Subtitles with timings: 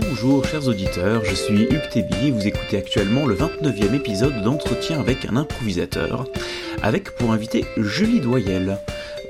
[0.00, 4.98] Bonjour chers auditeurs, je suis Hugues Tébi et vous écoutez actuellement le 29e épisode d'entretien
[4.98, 6.24] avec un improvisateur,
[6.82, 8.78] avec pour invité Julie Doyel.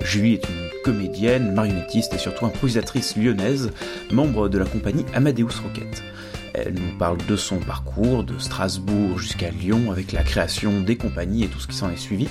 [0.02, 3.72] Julie est une comédienne, marionnettiste et surtout improvisatrice lyonnaise,
[4.10, 6.02] membre de la compagnie Amadeus Rocket.
[6.54, 11.44] Elle nous parle de son parcours, de Strasbourg jusqu'à Lyon avec la création des compagnies
[11.44, 12.28] et tout ce qui s'en est suivi,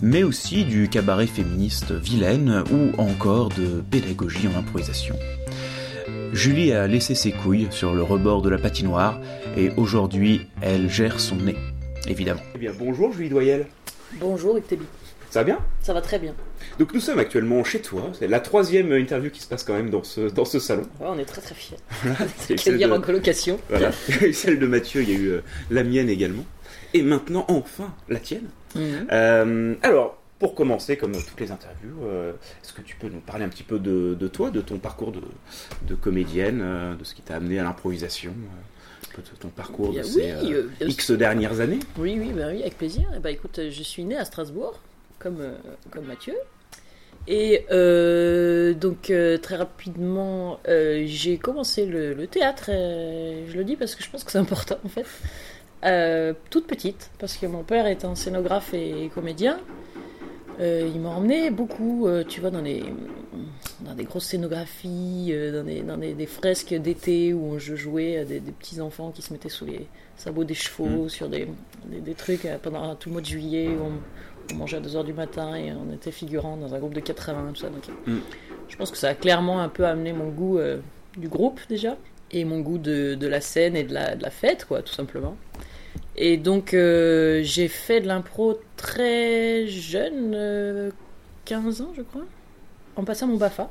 [0.00, 5.16] mais aussi du cabaret féministe Vilaine ou encore de pédagogie en improvisation.
[6.32, 9.20] Julie a laissé ses couilles sur le rebord de la patinoire
[9.56, 11.56] et aujourd'hui elle gère son nez,
[12.08, 12.40] évidemment.
[12.54, 13.66] Eh bien bonjour Julie Doyel.
[14.20, 14.84] Bonjour Ectébi.
[15.30, 15.58] Ça va bien?
[15.82, 16.34] Ça va très bien.
[16.78, 19.90] Donc nous sommes actuellement chez toi, c'est la troisième interview qui se passe quand même
[19.90, 20.82] dans ce, dans ce salon.
[21.00, 21.76] Ouais, on est très très fiers.
[22.02, 22.18] Voilà,
[22.88, 23.58] de- en colocation.
[23.68, 25.40] Voilà, Il y a eu celle de Mathieu, il y a eu euh,
[25.70, 26.44] la mienne également.
[26.94, 28.46] Et maintenant, enfin, la tienne.
[28.74, 29.06] Mhm.
[29.12, 32.32] Euh, alors, pour commencer, comme toutes les interviews, euh,
[32.62, 35.12] est-ce que tu peux nous parler un petit peu de, de toi, de ton parcours
[35.12, 35.22] de,
[35.88, 40.32] de comédienne, euh, de ce qui t'a amené à l'improvisation, euh, ton parcours de ces
[40.32, 41.78] euh, X dernières années?
[41.98, 43.08] Oui, oui, bah oui, avec plaisir.
[43.16, 44.78] Eh bah, écoute, euh, je suis née à Strasbourg,
[45.18, 45.54] comme, euh,
[45.90, 46.34] comme Mathieu.
[47.26, 49.10] Et euh, donc,
[49.42, 52.66] très rapidement, j'ai commencé le, le théâtre.
[52.68, 56.36] je le dis parce que je pense que c'est important, en fait.
[56.50, 59.58] Toute petite, parce que mon père est un scénographe et comédien.
[60.60, 62.82] Euh, il m'a emmené beaucoup, euh, tu vois, dans des,
[63.80, 68.18] dans des grosses scénographies, euh, dans, des, dans des, des fresques d'été où je jouais
[68.18, 71.46] à des, des petits enfants qui se mettaient sous les sabots des chevaux, sur des,
[72.16, 75.12] trucs euh, pendant tout le mois de juillet où on, on mangeait à 2h du
[75.12, 77.68] matin et on était figurant dans un groupe de 80, tout ça.
[77.68, 78.20] Donc, euh, Mm.
[78.68, 80.78] Je pense que ça a clairement un peu amené mon goût euh,
[81.16, 81.96] du groupe déjà
[82.32, 84.92] et mon goût de, de la scène et de la, de la fête, quoi, tout
[84.92, 85.36] simplement.
[86.16, 90.90] Et donc, euh, j'ai fait de l'impro très jeune, euh,
[91.44, 92.24] 15 ans, je crois,
[92.96, 93.70] en passant mon BAFA.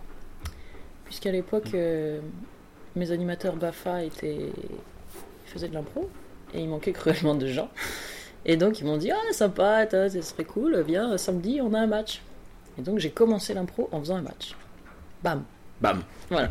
[1.06, 2.20] Puisqu'à l'époque, euh,
[2.96, 4.36] mes animateurs BAFA étaient...
[4.38, 6.10] ils faisaient de l'impro
[6.54, 7.70] et il manquait cruellement de gens.
[8.46, 11.88] Et donc, ils m'ont dit Ah, sympa, ce serait cool, viens, samedi, on a un
[11.88, 12.22] match.
[12.78, 14.56] Et donc, j'ai commencé l'impro en faisant un match.
[15.24, 15.44] Bam
[15.82, 16.48] Bam Voilà.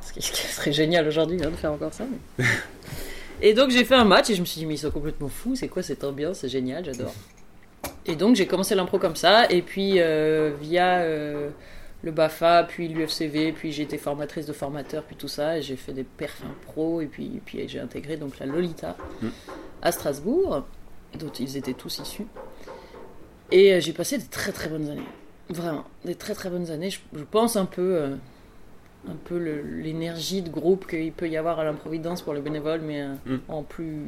[0.00, 2.04] Ce qui, ce qui serait génial aujourd'hui hein, de faire encore ça.
[2.38, 2.44] mais-
[3.42, 5.28] et donc j'ai fait un match et je me suis dit mais ils sont complètement
[5.28, 7.12] fous, c'est quoi cette ambiance, c'est génial, j'adore.
[8.06, 11.50] Et donc j'ai commencé l'impro comme ça et puis euh, via euh,
[12.02, 15.76] le BAFA, puis l'UFCV, puis j'ai été formatrice de formateurs, puis tout ça, et j'ai
[15.76, 19.28] fait des perfs pro et puis, et puis j'ai intégré donc la Lolita Mm.
[19.82, 20.64] à Strasbourg,
[21.18, 22.26] dont ils étaient tous issus.
[23.50, 25.08] Et euh, j'ai passé des très très bonnes années.
[25.48, 26.90] Vraiment, des très très bonnes années.
[26.90, 28.16] Je, je pense un peu, euh,
[29.08, 33.00] un peu l'énergie de groupe qu'il peut y avoir à l'improvidence pour les bénévoles, mais
[33.02, 33.36] euh, Mm.
[33.48, 34.02] en plus,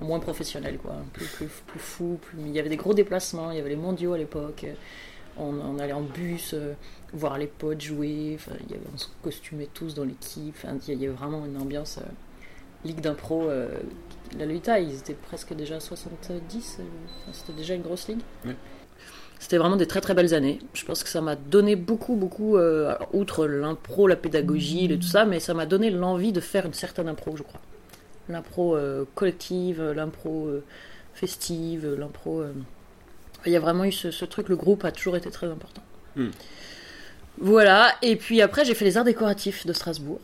[0.00, 0.94] en moins professionnel, quoi.
[1.12, 2.18] Plus, plus, plus fou.
[2.22, 2.38] Plus...
[2.46, 3.50] Il y avait des gros déplacements.
[3.50, 4.64] Il y avait les mondiaux à l'époque.
[5.38, 6.72] On, on allait en bus euh,
[7.12, 8.38] voir les potes jouer.
[8.64, 10.56] Il y avait, on se costumait tous dans l'équipe.
[10.88, 12.08] Il y avait vraiment une ambiance euh,
[12.84, 13.48] ligue d'impro.
[13.48, 13.68] euh,
[14.38, 16.76] la Lolita, ils étaient presque déjà 70.
[16.78, 16.82] euh,
[17.22, 18.20] enfin, C'était déjà une grosse ligue.
[19.38, 20.58] C'était vraiment des très très belles années.
[20.72, 25.06] Je pense que ça m'a donné beaucoup, beaucoup, euh, outre l'impro, la pédagogie, et tout
[25.06, 27.60] ça, mais ça m'a donné l'envie de faire une certaine impro, je crois.
[28.28, 30.64] L'impro euh, collective, l'impro euh,
[31.14, 32.44] festive, l'impro.
[33.44, 35.82] Il y a vraiment eu ce, ce truc, le groupe a toujours été très important.
[36.16, 36.30] Hmm.
[37.38, 40.20] Voilà, et puis après j'ai fait les arts décoratifs de Strasbourg,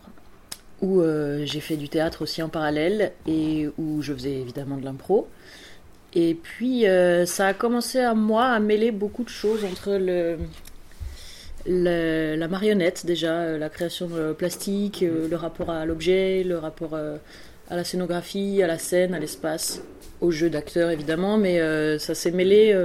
[0.80, 1.02] où
[1.44, 5.28] j'ai fait du théâtre aussi en parallèle, et où je faisais évidemment de l'impro.
[6.14, 10.36] Et puis, euh, ça a commencé à moi à mêler beaucoup de choses entre le,
[11.66, 16.94] la marionnette, déjà, euh, la création de plastique, euh, le rapport à l'objet, le rapport
[16.94, 19.82] à la scénographie, à la scène, à l'espace,
[20.20, 21.58] au jeu d'acteur évidemment, mais
[21.98, 22.76] ça s'est mêlé,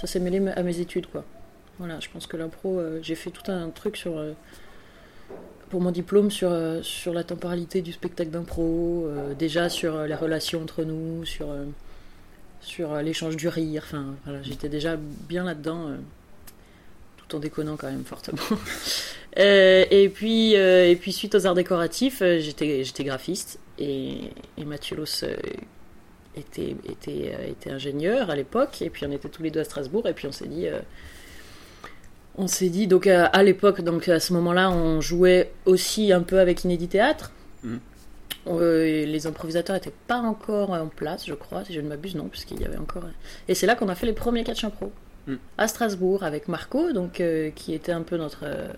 [0.00, 1.24] ça s'est mêlé à mes études, quoi.
[1.78, 4.24] Voilà, je pense que l'impro, j'ai fait tout un truc sur.
[5.68, 6.50] pour mon diplôme sur,
[6.82, 9.06] sur la temporalité du spectacle d'impro,
[9.38, 11.48] déjà sur les relations entre nous, sur,
[12.60, 13.82] sur euh, l'échange du rire.
[13.86, 15.96] Enfin, voilà, j'étais déjà bien là-dedans, euh,
[17.16, 18.42] tout en déconnant quand même fortement.
[19.38, 25.36] Euh, et, puis, et puis, suite aux arts décoratifs, j'étais j'étais graphiste et, et euh,
[26.34, 28.82] était, était, était ingénieur à l'époque.
[28.82, 30.08] Et puis, on était tous les deux à Strasbourg.
[30.08, 30.66] Et puis, on s'est dit.
[32.36, 36.40] on s'est dit, donc à, l'époque, donc à ce moment-là, on jouait aussi un peu
[36.40, 37.30] avec Inédit Théâtre.
[37.62, 37.78] Mhm.
[38.50, 42.28] Euh, les improvisateurs n'étaient pas encore en place, je crois, si je ne m'abuse, non,
[42.28, 43.04] puisqu'il y avait encore.
[43.48, 44.92] Et c'est là qu'on a fait les premiers catch impro
[45.26, 45.38] Mhm.
[45.58, 48.68] à Strasbourg avec Marco, donc euh, qui était un peu notre euh,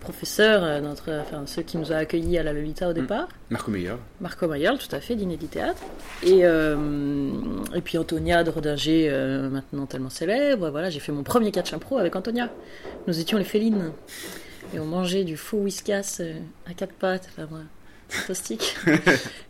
[0.00, 3.28] professeur, euh, notre, enfin ceux qui nous a accueillis à la Lolita au départ.
[3.50, 3.92] Marco Meyer.
[4.22, 5.82] Marco Mayerl, tout à fait, d'Inédit Théâtre.
[6.22, 6.76] Et, euh,
[7.74, 10.70] et puis Antonia de Rodinger, euh, maintenant tellement célèbre.
[10.70, 12.48] Voilà, j'ai fait mon premier catch impro avec Antonia.
[13.06, 13.92] Nous étions les félines.
[14.74, 16.34] Et on mangeait du faux whiskas euh,
[16.68, 17.28] à quatre pattes.
[17.32, 17.64] Enfin, voilà.
[18.08, 18.76] Fantastique.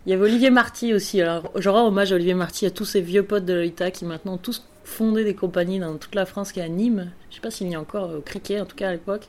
[0.07, 1.21] Il y avait Olivier Marty aussi.
[1.21, 4.05] Alors, je rends hommage à Olivier Marty, à tous ces vieux potes de Lolita qui
[4.05, 7.11] maintenant ont tous fondé des compagnies dans toute la France, qui est à Nîmes.
[7.31, 9.29] Je sais pas s'il y a encore au cricket, en tout cas à l'époque.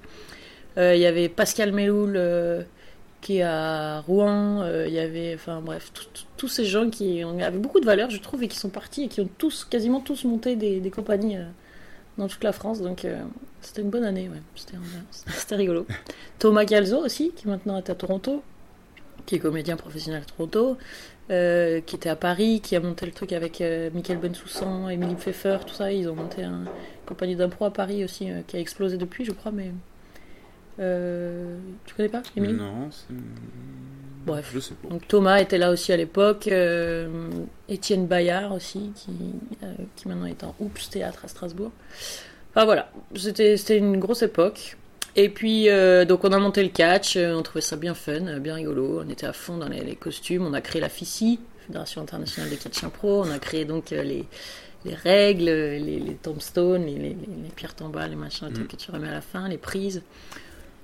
[0.78, 2.62] Euh, il y avait Pascal Meloul euh,
[3.22, 4.62] qui est à Rouen.
[4.62, 5.92] Euh, il y avait, enfin bref,
[6.38, 9.08] tous ces gens qui avaient beaucoup de valeur, je trouve, et qui sont partis et
[9.08, 11.46] qui ont tous, quasiment tous monté des, compagnies euh,
[12.18, 12.82] dans toute la France.
[12.82, 13.22] Donc euh,
[13.62, 14.42] c'était une bonne année, ouais.
[15.28, 15.86] C'était rigolo.
[16.40, 18.44] Thomas Galzo aussi, qui maintenant est à Toronto,
[19.28, 20.78] qui est comédien professionnel à Toronto,
[21.30, 25.16] euh, qui était à Paris, qui a monté le truc avec euh, Michael Bensoussan, Émilie
[25.16, 25.92] Pfeffer, tout ça.
[25.92, 29.24] Ils ont monté un- une compagnie d'impro à Paris aussi, euh, qui a explosé depuis,
[29.26, 29.72] je crois, mais.
[30.80, 32.54] euh, tu connais pas, Émilie?
[32.54, 33.14] Non, c'est...
[34.26, 34.52] Bref.
[34.54, 34.90] Je sais pas.
[34.90, 36.50] Donc Thomas était là aussi à l'époque,
[37.70, 39.12] Étienne Bayard aussi, qui,
[39.96, 41.72] qui maintenant est en Oups Théâtre à Strasbourg.
[42.52, 44.76] Enfin voilà, c'était une grosse époque.
[45.20, 48.28] Et puis, euh, donc on a monté le catch, euh, on trouvait ça bien fun,
[48.28, 50.90] euh, bien rigolo, on était à fond dans les, les costumes, on a créé la
[50.90, 54.26] FICI, Fédération Internationale des Catch Impro, on a créé donc les,
[54.86, 58.68] les règles, les, les tombstones, les, les, les- les pierres tombales, les machins, les trucs
[58.68, 60.04] que tu remets à la fin, les prises.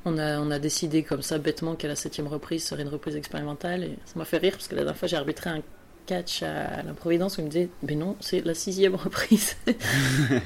[0.05, 3.15] On a, on a décidé comme ça bêtement que la septième reprise serait une reprise
[3.15, 3.83] expérimentale.
[3.85, 5.61] Et ça m'a fait rire parce que la dernière fois j'ai arbitré un
[6.07, 9.75] catch à l'improvidence où il me disait mais non c'est la sixième reprise et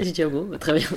[0.04, 0.88] j'ai dit ah bon bah, très bien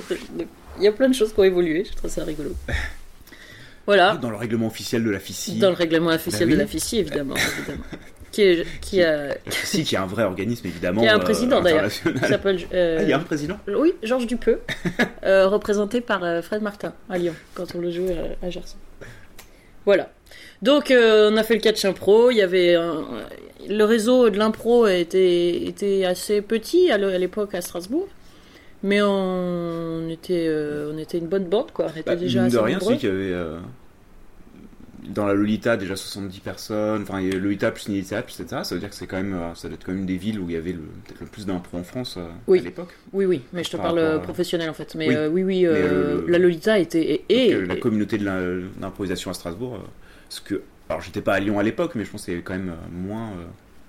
[0.77, 2.51] il y a plein de choses qui ont évolué je trouve ça rigolo
[3.85, 5.57] voilà Dans le règlement officiel de la FICI.
[5.59, 6.53] dans le règlement officiel Bah oui.
[6.53, 7.83] de la FICI évidemment, évidemment.
[8.31, 11.01] qui, est, qui, a, La FICI qui est un vrai organisme évidemment.
[11.01, 13.57] qui a un euh, président d'ailleurs euh, Ah, il y a un président?
[13.67, 14.59] Oui, Georges Dupeux,
[15.23, 18.77] euh, représenté par euh, Fred Martin à Lyon, quand on le jouait à Gerson.
[19.85, 20.11] Voilà.
[20.61, 22.29] Donc, on a fait le catch impro.
[22.29, 23.03] Il y avait un-
[23.67, 28.07] le réseau de l'impro était, était assez petit à l'époque à Strasbourg,
[28.83, 31.85] mais on était, euh, on était une bonne bande, quoi.
[31.87, 33.57] On était Bah, déjà mine de rien, c'est qu'il y avait euh,
[35.09, 38.61] dans la Lolita déjà 70 personnes, enfin y Lolita plus Nidhi Théâtre, etc.
[38.63, 40.17] Ça veut dire que c'est quand même, euh, ça doit être quand même une des
[40.17, 42.59] villes où il y avait peut-être le plus d'impro en France euh, Oui.
[42.59, 42.95] à l'époque.
[43.13, 44.93] Oui, oui, mais je te Par parle à- professionnel en fait.
[44.95, 45.43] Mais Oui.
[45.43, 49.79] oui, oui, Mais le- la Lolita était et, la communauté de l'im- l'improvisation à Strasbourg,
[50.29, 52.53] parce que alors j'étais pas à Lyon à l'époque, mais je pense que c'est quand
[52.53, 53.31] même moins.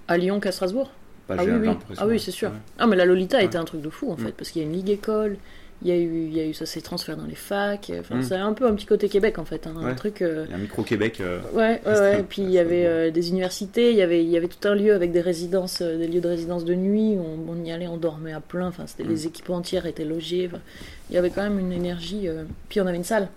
[0.09, 0.91] à Lyon qu'à Strasbourg.
[1.27, 2.51] Pas Ah oui, Ah oui, c'est sûr.
[2.51, 2.57] Ouais.
[2.79, 3.45] Ah, mais la Lolita Ouais.
[3.45, 4.33] était un truc de fou en fait, Mm.
[4.33, 5.37] parce qu'il y a une ligue école,
[5.85, 8.17] il y a eu, il y a eu ça s'est transféré dans les facs, enfin,
[8.17, 8.23] Mm.
[8.23, 10.23] c'est un peu un petit côté Québec en fait, hein, un truc.
[10.23, 11.21] euh, Il y a un micro Québec.
[11.21, 12.21] euh, Ouais, ouais.
[12.21, 14.69] Et puis il y avait euh, des universités, il y avait, il y avait tout
[14.69, 17.17] un lieu avec des résidences, euh, des lieux de résidence de nuit.
[17.17, 18.69] où On, on y allait, on dormait à plein.
[18.69, 19.09] Enfin, c'était Mm.
[19.11, 20.47] les équipes entières étaient logées.
[20.53, 20.63] Enfin,
[21.11, 22.29] il y avait quand même une énergie.
[22.29, 23.29] euh, Puis on avait une salle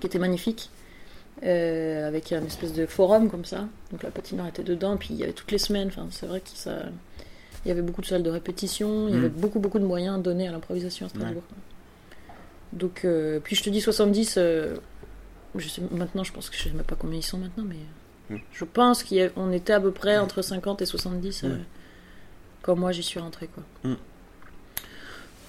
[0.00, 0.68] qui était magnifique,
[1.44, 3.66] euh, avec un espèce de forum comme ça.
[3.92, 4.96] Donc la patinoire était dedans.
[4.96, 5.88] Puis il y avait toutes les semaines.
[5.88, 6.72] Enfin, c'est vrai que ça.
[7.64, 9.08] Il y avait beaucoup de salles de répétition.
[9.08, 9.20] Il y Mm.
[9.20, 11.42] avait beaucoup, beaucoup de moyens donnés à l'improvisation à Strasbourg.
[12.72, 14.34] Donc, euh, puis je te dis 70.
[14.38, 14.76] euh,
[15.56, 17.76] je sais, maintenant, je pense que je sais même pas combien ils sont maintenant, mais
[18.30, 18.40] Mm.
[18.52, 21.56] je pense qu'on était à peu près entre 50 et 70 euh,
[22.62, 23.48] quand moi j'y suis rentré.
[23.48, 23.64] Quoi.
[23.84, 23.96] Mm.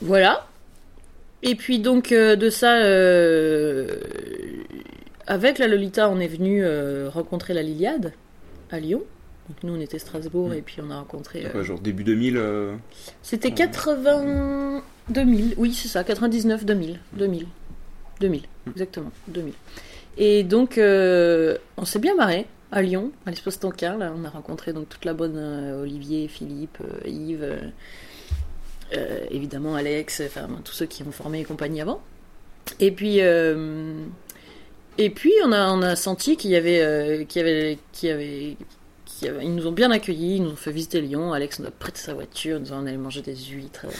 [0.02, 0.48] Voilà.
[1.44, 2.72] Et puis donc de ça,
[5.28, 6.66] avec la Lolita, on est venu
[7.08, 8.14] rencontrer la Liliade
[8.72, 9.04] à Lyon.
[9.50, 10.54] Donc nous on était Strasbourg Mm.
[10.54, 11.46] et puis on a rencontré.
[11.46, 12.38] euh, genre début 2000.
[12.38, 12.76] euh,
[13.24, 13.54] C'était Ouais.
[13.56, 14.84] 80...
[15.10, 17.48] 2000, oui c'est ça, 99, 2000, 2000,
[18.22, 18.70] 2000, Mm.
[18.72, 19.54] exactement, 2000.
[20.18, 24.30] Et donc euh, on s'est bien marré à Lyon, à l'espace Tonkin, là on a
[24.30, 25.38] rencontré donc toute la bonne
[25.82, 27.58] Olivier, Philippe, Yves,
[29.32, 32.02] évidemment Alex, enfin tous ceux qui ont formé et compagnie avant.
[32.80, 33.18] Et puis...
[33.20, 38.58] et puis on a, on a senti y avait, qu'il y avait, qu'il y avait-
[39.22, 41.34] ils nous ont bien accueillis, ils nous ont fait visiter Lyon.
[41.34, 43.92] Alex nous a prêté sa voiture, nous on allait manger des huîtres euh,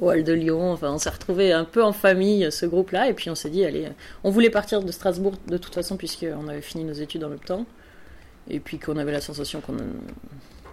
[0.00, 0.72] au hall de Lyon.
[0.72, 3.08] Enfin, on s'est retrouvés un peu en famille, ce groupe-là.
[3.08, 3.90] Et puis on s'est dit, allez, euh,
[4.24, 7.38] on voulait partir de Strasbourg de toute façon puisqu'on avait fini nos études en même
[7.38, 7.66] temps.
[8.48, 9.76] Et puis qu'on avait la sensation qu'on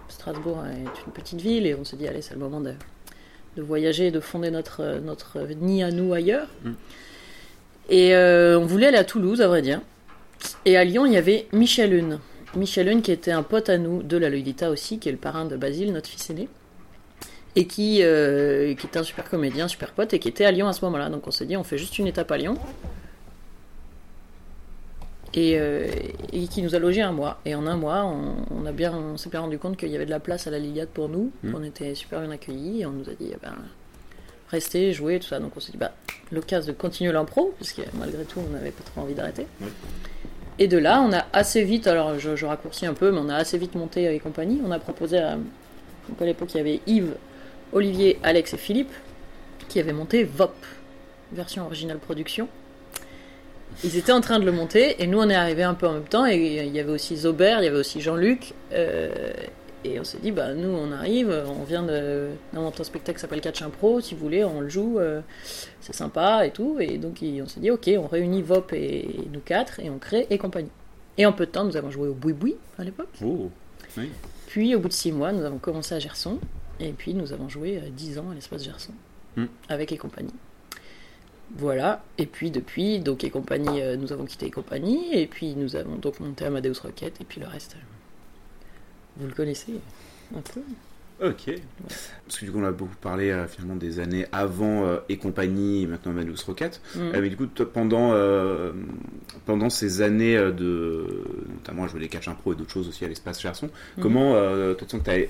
[0.08, 2.72] Strasbourg est une petite ville et on s'est dit, allez, c'est le moment de,
[3.56, 6.48] de voyager de fonder notre, notre nid à nous ailleurs.
[6.62, 6.72] Mm.
[7.90, 9.80] Et euh, on voulait aller à Toulouse, à vrai dire.
[10.64, 12.18] Et à Lyon, il y avait Michel Hune.
[12.56, 15.18] Michel Hune, qui était un pote à nous de la Lolita aussi, qui est le
[15.18, 16.48] parrain de Basile, notre fils aîné.
[17.56, 20.66] Et qui, euh, qui était un super comédien, super pote, et qui était à Lyon
[20.68, 21.08] à ce moment-là.
[21.08, 22.56] Donc on s'est dit, on fait juste une étape à Lyon.
[25.36, 25.88] Et, euh,
[26.32, 27.40] et qui nous a logé un mois.
[27.44, 29.96] Et en un mois, on, on a bien, on s'est bien rendu compte qu'il y
[29.96, 31.52] avait de la place à la Liliade pour nous, Mhm.
[31.52, 32.82] qu'on était super bien accueillis.
[32.82, 33.54] Et on nous a dit, eh ben,
[34.50, 35.40] restez, jouez, tout ça.
[35.40, 35.92] Donc on s'est dit, bah,
[36.30, 39.46] l'occasion de continuer l'impro, parce que malgré tout, on n'avait pas trop envie d'arrêter.
[39.60, 39.68] Ouais.
[40.58, 43.36] Et de là, on a assez vite, alors je, raccourcis un peu, mais on a
[43.36, 44.60] assez vite monté et compagnie.
[44.64, 45.36] On a proposé à.
[46.08, 47.14] Donc à l'époque, il y avait Yves,
[47.72, 48.92] Olivier, Alex et Philippe
[49.68, 50.54] qui avaient monté VOP,
[51.32, 52.48] version originale production.
[53.82, 55.94] Ils étaient en train de le monter et nous on est arrivé un peu en
[55.94, 59.32] même temps et il y avait aussi Zobert, il y avait aussi Jean-Luc euh,
[59.84, 63.40] et on s'est dit bah nous on arrive, on vient d'inventer un spectacle qui s'appelle
[63.40, 65.20] Catch Pro, si vous voulez on le joue, euh,
[65.80, 69.40] c'est sympa et tout et donc on s'est dit ok on réunit Vop et, nous
[69.40, 70.70] quatre et on crée et compagnie.
[71.16, 73.14] Et en peu de temps nous avons joué au Boui Boui à l'époque.
[73.24, 73.50] Oh,
[73.96, 74.10] oui.
[74.46, 76.38] Puis au bout de six mois nous avons commencé à Gerson
[76.80, 78.92] et puis nous avons joué euh, dix ans à l'espace Gerson
[79.36, 79.46] Hmm.
[79.68, 80.34] avec et compagnie.
[81.56, 85.54] Voilà, et puis depuis, donc et compagnie, euh, nous avons quitté et compagnie, et puis
[85.56, 87.76] nous avons donc monté Amadeus Rocket, et puis le reste,
[89.16, 89.74] vous le connaissez
[90.36, 90.60] un peu.
[91.22, 91.48] Ok.
[92.26, 95.16] Parce que du coup, on a beaucoup parlé euh, finalement des années avant euh, et
[95.16, 96.80] compagnie, et maintenant Amadeus Rocket.
[96.96, 96.98] Mm.
[97.00, 98.12] Euh, mais du coup, toi, pendant,
[99.46, 101.06] pendant ces années de.
[101.48, 104.02] notamment à jouer les catch impro et d'autres choses aussi à l'espace Gerson, Mhm.
[104.02, 105.26] comment toi, tu sens que tu as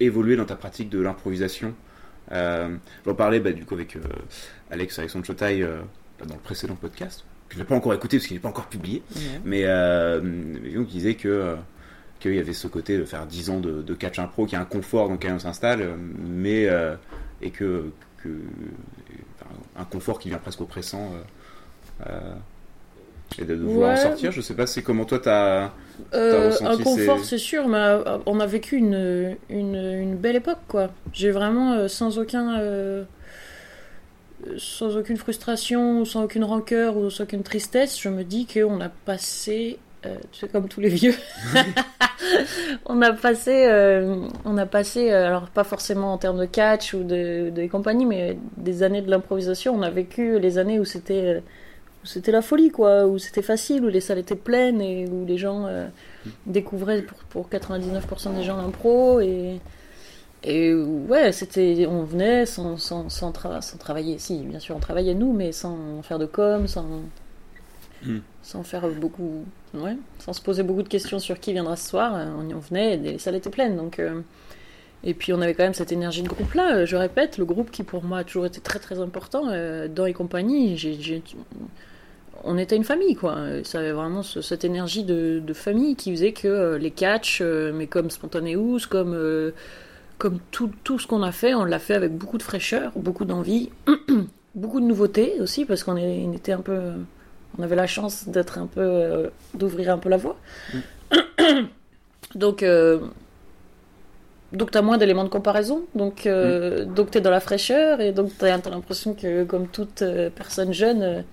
[0.00, 1.72] évolué dans ta pratique de l'improvisation?
[2.30, 3.96] J'en parlais bah, du coup avec
[4.70, 5.78] Alex Alexandre Chotaille euh,
[6.26, 8.68] dans le précédent podcast, que je n'ai pas encore écouté parce qu'il n'est pas encore
[8.68, 9.02] publié.
[9.44, 9.62] Mais
[10.22, 11.54] mais donc, il disait que
[12.22, 14.60] qu'il y avait ce côté de faire 10 ans de, de catch impro, qui a
[14.60, 16.94] un confort dans lequel on s'installe, mais euh,
[17.42, 17.90] et que,
[19.76, 21.10] un confort qui vient presque oppressant.
[21.12, 22.34] Euh, euh,
[23.38, 25.70] et de devoir en sortir, je sais pas, c'est comment toi t'as.
[26.12, 30.58] Ressenti un confort, ces- c'est sûr, mais on a vécu une, une, une belle époque,
[30.68, 30.90] quoi.
[31.14, 32.60] J'ai vraiment, sans aucun.
[34.58, 38.88] sans aucune frustration, sans aucune rancœur, ou sans aucune tristesse, je me dis qu'on a
[38.88, 39.78] passé.
[40.04, 41.14] Euh, tu sais, comme tous les vieux.
[42.86, 43.66] on a passé.
[43.68, 48.06] euh, on a passé, euh, alors pas forcément en termes de catch ou de, compagnie,
[48.06, 49.74] mais des années de l'improvisation.
[49.74, 51.42] On a vécu les années où c'était.
[52.04, 55.38] c'était la folie, quoi, où c'était facile, où les salles étaient pleines et où les
[55.38, 55.68] gens
[56.46, 59.60] découvraient pour, pour 99% des gens l'impro et
[60.74, 65.32] ouais c'était on venait sans sans, sans, sans travailler si bien sûr on travaillait nous
[65.32, 66.84] mais sans faire de com sans
[68.04, 68.18] Hmm.
[68.42, 69.44] sans faire beaucoup
[70.18, 72.58] sans se poser beaucoup de questions sur qui viendra ce soir euh, on, y- on
[72.58, 74.20] venait et les salles étaient pleines donc euh,
[75.04, 77.70] et puis on avait quand même cette énergie de groupe là je répète le groupe
[77.70, 80.76] qui pour moi a toujours été très très important euh, dans et compagnie
[82.44, 83.36] on était une famille, quoi.
[83.64, 87.72] Ça avait vraiment ce- cette énergie de, famille qui faisait que euh, les catchs, euh,
[87.72, 89.52] mais comme Spontaneous, comme, euh,
[90.18, 93.24] comme tout, tout ce qu'on a fait, on l'a fait avec beaucoup de fraîcheur, beaucoup
[93.24, 93.70] d'envie,
[94.54, 96.80] beaucoup de nouveautés aussi, parce qu'on était un peu.
[97.58, 98.80] On avait la chance d'être un peu.
[98.80, 100.36] euh, d'ouvrir un peu la voie.
[102.34, 102.62] donc.
[102.62, 102.98] euh,
[104.52, 108.32] donc t'as moins d'éléments de comparaison, donc euh, donc t'es dans la fraîcheur et donc
[108.36, 110.04] t'as t'as l'impression que comme toute
[110.36, 111.24] personne jeune,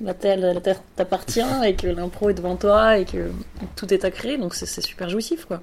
[0.00, 3.30] la terre, la terre t'appartient et que l'impro est devant toi et que
[3.76, 5.60] tout est à créer, donc c'est super jouissif quoi.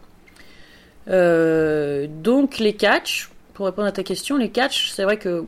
[1.07, 5.45] Donc les catchs, pour répondre à ta question, les catchs, c'est vrai que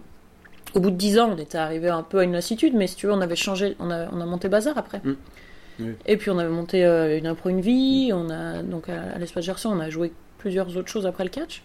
[0.76, 2.96] au bout de 10 ans, on était arrivé un peu à une lassitude, mais si
[2.96, 5.02] tu veux, on avait changé, on a, on a monté Bazar après.
[5.04, 5.16] Mm.
[5.80, 5.94] Oui.
[6.06, 9.18] Et puis on avait monté euh, une impro une vie, on a donc à, à
[9.18, 11.64] l'espace Gerson, on a joué plusieurs autres choses après le catch.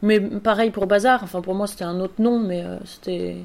[0.00, 3.36] Mais pareil pour Bazar, enfin pour moi c'était un autre nom, mais euh, c'était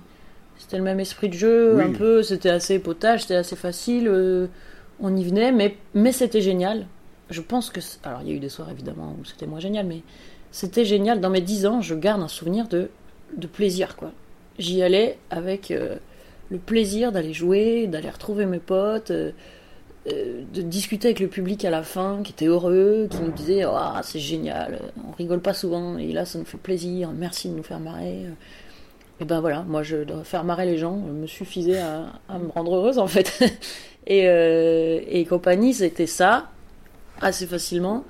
[0.57, 1.83] c'était le même esprit de jeu, Oui.
[1.83, 4.47] un peu, c'était assez potage, c'était assez facile, euh,
[5.01, 6.85] on y venait, mais, mais c'était génial.
[7.29, 7.79] Je pense que.
[8.03, 10.01] Alors il y a eu des soirs évidemment où c'était moins génial, mais
[10.51, 11.19] c'était génial.
[11.19, 12.89] Dans mes 10 ans, je garde un souvenir de,
[13.35, 14.11] de plaisir, quoi.
[14.59, 15.95] J'y allais avec euh,
[16.51, 19.31] le plaisir d'aller jouer, d'aller retrouver mes potes, euh,
[20.07, 23.63] euh, de discuter avec le public à la fin, qui était heureux, qui nous disait
[23.63, 27.55] Ah, c'est génial, on rigole pas souvent, et là ça nous fait plaisir, merci de
[27.55, 28.25] nous faire marrer.
[29.19, 32.49] Et ben voilà, moi je de faire marrer les gens me suffisait à, à me
[32.49, 33.43] rendre heureuse en fait.
[34.07, 34.25] et,
[35.19, 36.49] et compagnie, c'était ça,
[37.21, 38.03] assez facilement.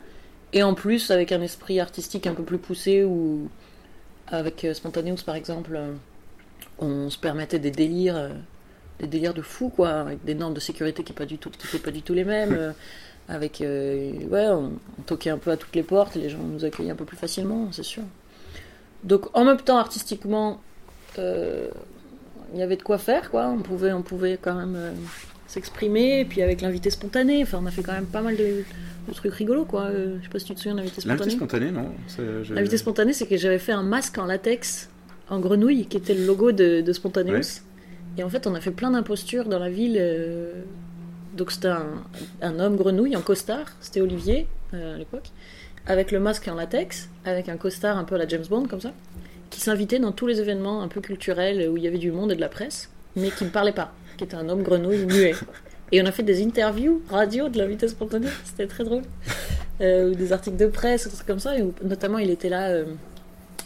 [0.54, 3.50] Et en plus, avec un esprit artistique un peu plus poussé, ou
[4.28, 5.80] avec Spontaneous par exemple,
[6.84, 8.30] on se permettait des délires, euh,
[9.00, 11.50] des délires de fou, quoi, avec des normes de sécurité qui n'étaient pas, du tout-
[11.50, 12.54] qui étaient pas du tout les mêmes.
[12.60, 12.72] euh,
[13.30, 16.66] avec, euh, ouais, on, on toquait un peu à toutes les portes, les gens nous
[16.66, 18.04] accueillaient un peu plus facilement, c'est sûr.
[19.04, 20.62] Donc en même temps, artistiquement,
[21.18, 23.48] il y avait de quoi faire, quoi.
[23.48, 24.78] On pouvait, on pouvait quand même
[25.48, 26.20] s'exprimer.
[26.22, 28.63] Et puis avec l'invité spontané, enfin, on a fait quand même pas mal de,
[29.08, 29.90] de trucs rigolos, quoi.
[29.92, 31.68] Je sais pas si tu te souviens de l'invité L'invité spontané.
[31.70, 31.88] spontané,
[32.48, 34.90] non L'invité spontané, c'est que j'avais fait un masque en latex,
[35.30, 37.34] en grenouille, qui était le logo de, de Spontaneous.
[37.34, 37.44] Ouais.
[38.18, 39.98] Et en fait, on a fait plein d'impostures dans la ville.
[40.00, 40.62] euh,
[41.36, 41.88] Donc c'était un,
[42.42, 45.30] un homme grenouille en costard, c'était Olivier euh, à l'époque,
[45.88, 48.82] avec le masque en latex, avec un costard un peu à la James Bond comme
[48.82, 48.94] ça,
[49.50, 52.32] qui s'invitait dans tous les événements un peu culturels où il y avait du monde
[52.32, 55.34] et de la presse, mais qui ne parlait pas, qui était un homme grenouille muet.
[55.92, 59.03] Et on a fait des interviews radio de l'invité spontané, c'était très drôle.
[59.82, 62.50] Euh, ou des articles de presse, des trucs comme ça, et où, notamment il était
[62.50, 62.86] là, euh,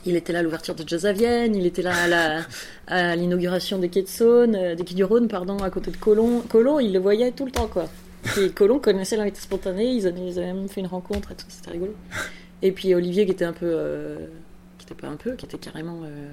[0.07, 2.41] Il était là à l'ouverture de Jazz à Vienne, il était là à la-
[2.87, 5.97] à l'inauguration des Quais de Saône, euh, des Quais du Rhône, pardon, à côté de
[5.97, 6.41] Colomb.
[6.49, 7.85] Colomb, il le voyait tout le temps, quoi.
[8.41, 11.45] Et Colomb connaissait l'invité spontané, ils avaient, ils avaient même fait une rencontre et tout,
[11.49, 11.93] c'était rigolo.
[12.61, 13.67] Et puis Olivier, qui était un peu.
[13.69, 14.17] euh,
[14.79, 15.99] qui était pas un peu, qui était carrément.
[16.05, 16.29] euh,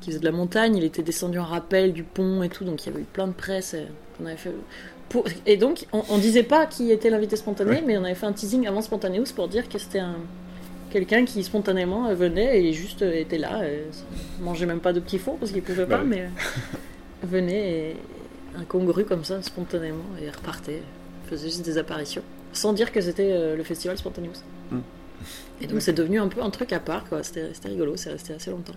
[0.00, 2.82] qui faisait de la montagne, il était descendu en rappel du pont et tout, donc
[2.84, 3.76] il y avait eu plein de presse.
[4.18, 4.52] qu'on avait fait.
[5.10, 7.82] Pour- Et donc, on, on disait pas qui était l'invité spontané, Ouais.
[7.86, 10.16] mais on avait fait un teasing avant Spontaneous pour dire que c'était un
[10.90, 13.84] quelqu'un qui spontanément venait et juste euh, était là, euh,
[14.40, 16.08] mangeait même pas de petits fours parce qu'il pouvait Bah pas, oui.
[16.10, 16.28] mais euh,
[17.26, 17.96] venait et
[18.58, 20.82] incongru comme ça, spontanément, et repartait,
[21.28, 24.42] faisait juste des apparitions, sans dire que c'était le festival Spontaneous.
[24.72, 24.78] Mm.
[25.62, 27.22] Et donc c'est devenu un peu un truc à part, quoi.
[27.22, 28.74] C'était rigolo, c'est resté assez longtemps.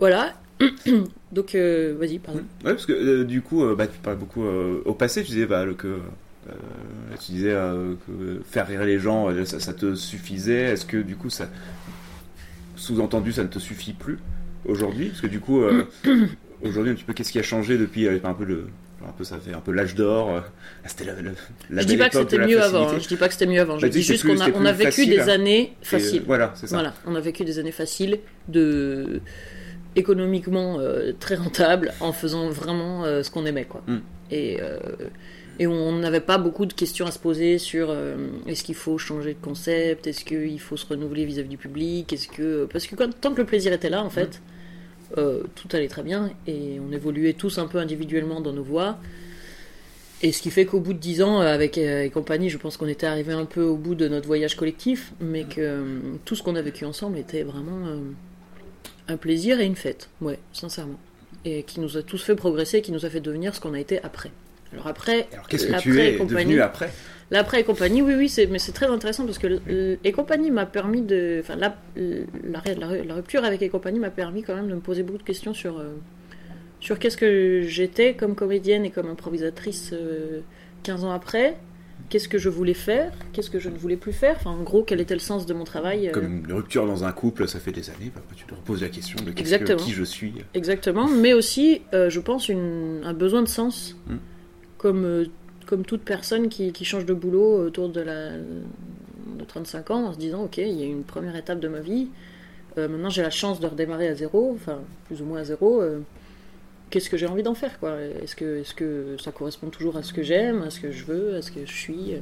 [0.00, 0.34] Voilà.
[1.32, 2.40] donc, euh, vas-y, pardon.
[2.64, 5.46] Ouais, parce que euh, du coup, euh, bah, tu parles beaucoup au passé, tu disais
[5.46, 5.98] bah, le- que.
[6.48, 6.52] Euh,
[7.24, 10.62] tu disais euh, que faire rire les gens, euh, ça, ça te suffisait.
[10.72, 11.48] Est-ce que du coup, ça.
[12.76, 14.18] Sous-entendu, ça ne te suffit plus
[14.64, 15.08] aujourd'hui?
[15.08, 15.84] Parce que du coup, euh,
[16.62, 18.08] aujourd'hui, un petit peu, qu'est-ce qui a changé depuis?
[18.08, 18.66] Un peu le.
[19.06, 20.42] Un peu, ça fait un peu l'âge d'or.
[20.86, 21.30] C'était la, la,
[21.70, 22.84] la je dis pas que c'était mieux avant.
[22.84, 22.94] facilité.
[22.96, 23.00] hein.
[23.02, 23.76] Je dis pas que c'était mieux avant.
[23.78, 25.28] Je Bah, dis juste qu'on a, on a vécu des hein.
[25.28, 26.22] années Et, faciles.
[26.24, 26.76] voilà, c'est ça.
[26.76, 29.20] Voilà, on a vécu des années faciles de
[29.96, 33.82] économiquement euh, très rentable en faisant vraiment euh, ce qu'on aimait quoi.
[33.88, 33.96] Mm.
[34.30, 34.78] Et euh,
[35.58, 38.16] et on n'avait pas beaucoup de questions à se poser sur euh,
[38.46, 42.28] est-ce qu'il faut changer de concept, est-ce qu'il faut se renouveler vis-à-vis du public, est-ce
[42.28, 44.40] que parce que quand, tant que le plaisir était là en fait,
[45.18, 48.98] euh, tout allait très bien et on évoluait tous un peu individuellement dans nos voies.
[50.22, 52.76] Et ce qui fait qu'au bout de 10 ans, euh, avec et compagnie, je pense
[52.76, 56.34] qu'on était arrivé un peu au bout de notre voyage collectif, mais que euh, tout
[56.34, 57.98] ce qu'on a vécu ensemble était vraiment
[59.08, 60.98] un plaisir et une fête, ouais, sincèrement.
[61.44, 63.80] Et qui nous a tous fait progresser, qui nous a fait devenir ce qu'on a
[63.80, 64.30] été après.
[64.72, 66.90] Alors après, Alors qu'est-ce que l'après tu es et compagnie- devenu après
[67.30, 70.66] L'après et compagnie, oui, oui, c'est, mais c'est très intéressant parce que et compagnie m'a
[70.66, 71.38] permis de.
[71.40, 74.80] Enfin, la, la, la- la rupture avec et compagnie m'a permis quand même de me
[74.80, 75.94] poser beaucoup de questions sur, euh,
[76.80, 80.40] sur qu'est-ce que j'étais comme comédienne et comme improvisatrice euh,
[80.82, 81.56] 15 ans après.
[82.10, 83.12] Qu'est-ce que je voulais faire?
[83.32, 84.34] Qu'est-ce que je ne voulais plus faire?
[84.36, 87.04] Enfin, en gros, quel était le sens de mon travail euh, Comme une rupture dans
[87.04, 89.92] un couple, ça fait des années, bah, tu te reposes la question de que, qui
[89.92, 90.34] je suis.
[90.52, 94.16] Exactement, mais aussi, euh, je pense, une- un besoin de sens, Mm.
[94.82, 95.24] Comme, euh,
[95.66, 100.18] comme toute personne qui, change de boulot autour de, la, de 35 ans, en se
[100.18, 102.08] disant, ok, il y a une première étape de ma vie,
[102.76, 105.80] euh, maintenant j'ai la chance de redémarrer à zéro, enfin, plus ou moins à zéro,
[105.80, 106.00] euh,
[106.90, 107.78] qu'est-ce que j'ai envie d'en faire,
[108.22, 111.42] Est-ce que, ça correspond toujours à ce que j'aime, à ce que je veux, à
[111.42, 112.14] ce que je suis?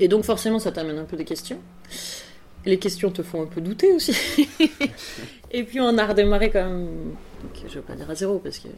[0.00, 1.60] Et donc forcément, ça t'amène un peu des questions.
[2.66, 4.48] Les questions te font un peu douter aussi.
[5.50, 7.14] Et puis on a redémarré quand même,
[7.66, 8.68] je vais pas dire à zéro parce que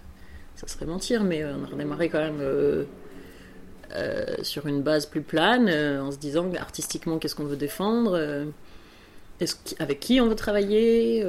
[0.60, 2.84] ça serait mentir, mais euh, on a redémarré quand même euh,
[3.96, 8.46] euh, sur une base plus plane, en se disant artistiquement qu'est-ce qu'on veut défendre,
[9.78, 11.24] avec qui on veut travailler,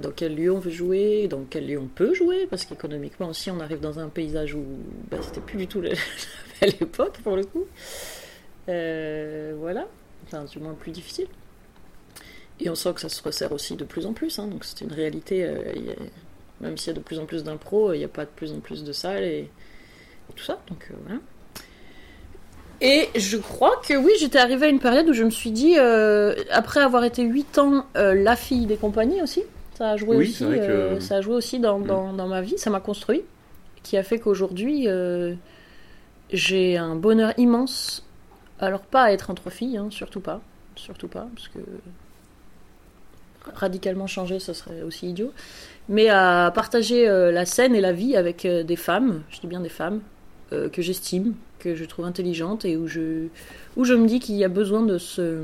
[0.00, 3.50] dans quel lieu on veut jouer, dans quel lieu on peut jouer, parce qu'économiquement aussi
[3.50, 4.64] on arrive dans un paysage où
[5.10, 5.96] bah, c'était plus du tout la, la
[6.60, 7.64] belle époque pour le coup.
[8.66, 9.88] Voilà,
[10.26, 11.28] enfin du moins plus difficile.
[12.60, 14.82] Et on sent que ça se resserre aussi de plus en plus, hein, donc c'est
[14.82, 15.50] une réalité.
[16.60, 18.52] Même s'il y a de plus en plus d'impro, il n'y a pas de plus
[18.52, 19.38] en plus de salles et,
[20.30, 20.60] et tout ça.
[20.68, 21.20] Donc euh, voilà.
[22.82, 25.76] Et je crois que oui, j'étais arrivée à une période où je me suis dit,
[25.78, 29.42] euh, après avoir été 8 ans euh, la fille des compagnies aussi,
[29.78, 31.86] ça a joué Oui, aussi, que- euh, ça a joué aussi dans, Mm.
[31.86, 33.22] dans, dans ma vie, ça m'a construit,
[33.82, 34.86] qui a fait qu'aujourd'hui
[36.32, 38.04] j'ai un bonheur immense.
[38.58, 40.40] Alors pas à être entre filles, hein, surtout pas,
[40.76, 41.58] surtout pas, parce que
[43.54, 45.32] radicalement changer, ce serait aussi idiot.
[45.88, 49.46] Mais à partager euh, la scène et la vie avec euh, des femmes, je dis
[49.46, 50.00] bien des femmes,
[50.52, 53.28] euh, que j'estime, que je trouve intelligentes et où je,
[53.76, 55.40] où je me dis qu'il y a besoin de se,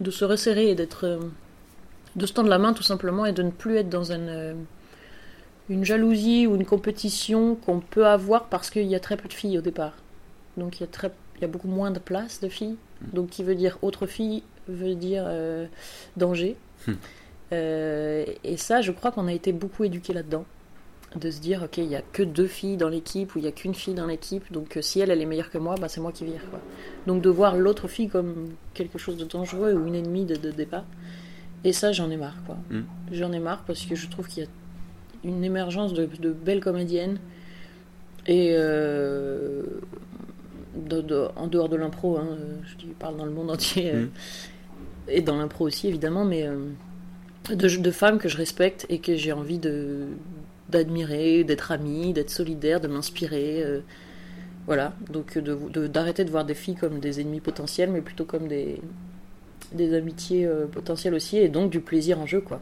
[0.00, 1.18] de se resserrer et d'être,
[2.14, 4.56] de se tendre la main tout simplement et de ne plus être dans une,
[5.68, 9.34] une jalousie ou une compétition qu'on peut avoir parce qu'il y a très peu de
[9.34, 9.94] filles au départ.
[10.56, 12.76] Donc il y a, très, il y a beaucoup moins de place de filles.
[13.12, 15.28] Donc qui veut dire autre fille veut dire
[16.16, 16.56] danger.
[17.50, 17.54] Hmm.
[17.54, 20.44] Euh, et ça, je crois qu'on a été beaucoup éduqués là-dedans.
[21.16, 23.48] De se dire, ok, il n'y a que deux filles dans l'équipe ou il n'y
[23.48, 25.88] a qu'une fille dans l'équipe, donc euh, si elle, elle est meilleure que moi, bah,
[25.88, 26.42] c'est moi qui vire.
[26.50, 26.60] Quoi.
[27.06, 30.50] Donc de voir l'autre fille comme quelque chose de dangereux ou une ennemie de, de
[30.50, 30.84] départ.
[31.64, 32.36] Et ça, j'en ai marre.
[32.44, 32.56] quoi.
[32.70, 32.82] Hmm.
[33.10, 34.50] J'en ai marre parce que je trouve qu'il y a
[35.24, 37.18] une émergence de, de belles comédiennes.
[38.26, 39.62] Et euh,
[40.76, 44.02] de- de- en dehors de l'impro, hein, je dis- parle dans le monde entier, euh,
[44.04, 44.08] Mm.
[45.08, 46.56] et dans l'impro aussi évidemment, mais euh,
[47.54, 50.06] de, de femmes que je respecte et que j'ai envie de
[50.70, 53.62] d'admirer, d'être amie, d'être solidaire, de m'inspirer.
[53.64, 53.80] euh,
[54.66, 58.26] voilà, donc de- de- d'arrêter de, voir des filles comme des ennemis potentiels, mais plutôt
[58.26, 58.80] comme des,
[59.72, 62.60] des amitiés euh, potentielles aussi, et donc du plaisir en jeu, quoi.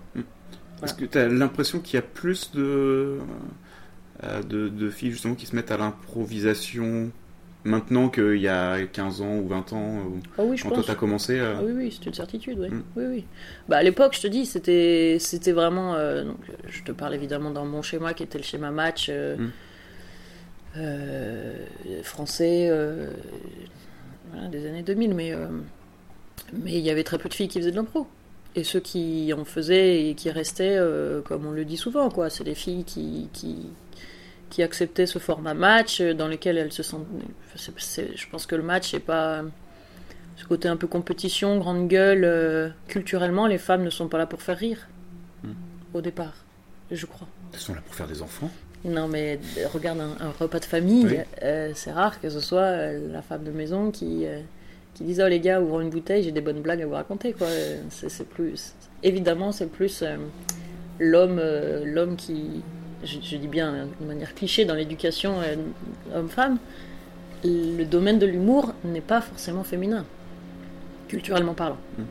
[0.83, 3.19] Est-ce que tu as l'impression qu'il y a plus de,
[4.25, 7.11] euh, de, de filles justement qui se mettent à l'improvisation
[7.67, 10.85] maintenant qu'il y a 15 ans ou 20 ans ou Ah oui, je quand pense.
[10.87, 12.69] toi t'as commencé euh, Ah oui, oui, c'est une certitude, oui.
[12.71, 12.83] Mm.
[12.97, 13.25] oui, oui.
[13.69, 15.95] Bah, à l'époque, je te dis, c'était, c'était vraiment.
[15.95, 19.09] euh, donc, euh, je te parle évidemment dans mon schéma qui était le schéma match
[19.11, 19.51] euh, Mm.
[20.79, 21.55] euh,
[22.03, 23.11] français euh,
[24.33, 25.47] voilà, des années 2000, mais euh,
[26.53, 28.07] mais il y avait très peu de filles qui faisaient de l'impro.
[28.55, 32.31] Et ceux qui en faisaient et qui restaient, euh, comme on le dit souvent, quoi,
[32.31, 33.67] c'est des filles qui, qui,
[34.51, 37.07] qui acceptaient ce format match euh, dans lequel elles se sentent.
[37.57, 39.43] je pense que le match, c'est pas
[40.37, 42.25] ce côté un peu compétition, grande gueule.
[42.25, 44.89] euh, culturellement, les femmes ne sont pas là pour faire rire
[45.43, 45.49] Mm.
[45.95, 46.35] au départ,
[46.91, 47.27] je crois.
[47.53, 48.51] Elles sont là pour faire des enfants.
[48.85, 51.19] Non, mais euh, regarde un, un repas de famille, Oui.
[51.43, 54.41] euh, c'est rare que ce soit euh, la femme de maison qui, euh,
[54.95, 57.33] qui dise Oh les gars, ouvrons une bouteille, j'ai des bonnes blagues à vous raconter.
[57.33, 57.49] Quoi.
[57.49, 60.17] Euh, C'est, plus, évidemment, c'est plus euh,
[60.99, 62.63] l'homme, euh, l'homme qui,
[63.05, 65.57] je, je dis bien de manière cliché dans l'éducation euh,
[66.15, 66.59] homme-femme,
[67.45, 70.05] le domaine de l'humour n'est pas forcément féminin,
[71.09, 71.79] culturellement parlant.
[71.99, 72.03] Mm.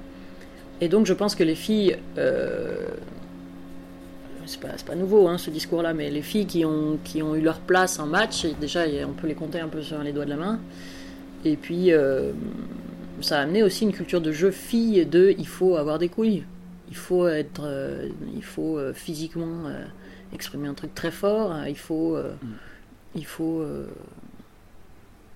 [0.82, 1.98] Et donc je pense que les filles.
[2.18, 2.88] euh,
[4.48, 7.42] c'est pas, pas nouveau hein, ce discours-là, mais les filles qui ont, qui ont eu
[7.42, 10.30] leur place en match, déjà on peut les compter un peu sur les doigts de
[10.30, 10.60] la main.
[11.44, 12.32] Et puis euh,
[13.22, 16.44] ça a amené aussi une culture de jeu fille de il faut avoir des couilles,
[16.90, 19.64] il faut être, euh, il faut physiquement
[20.34, 22.48] exprimer un truc très fort, euh, il faut, euh, Mm.
[23.16, 23.88] il faut, euh,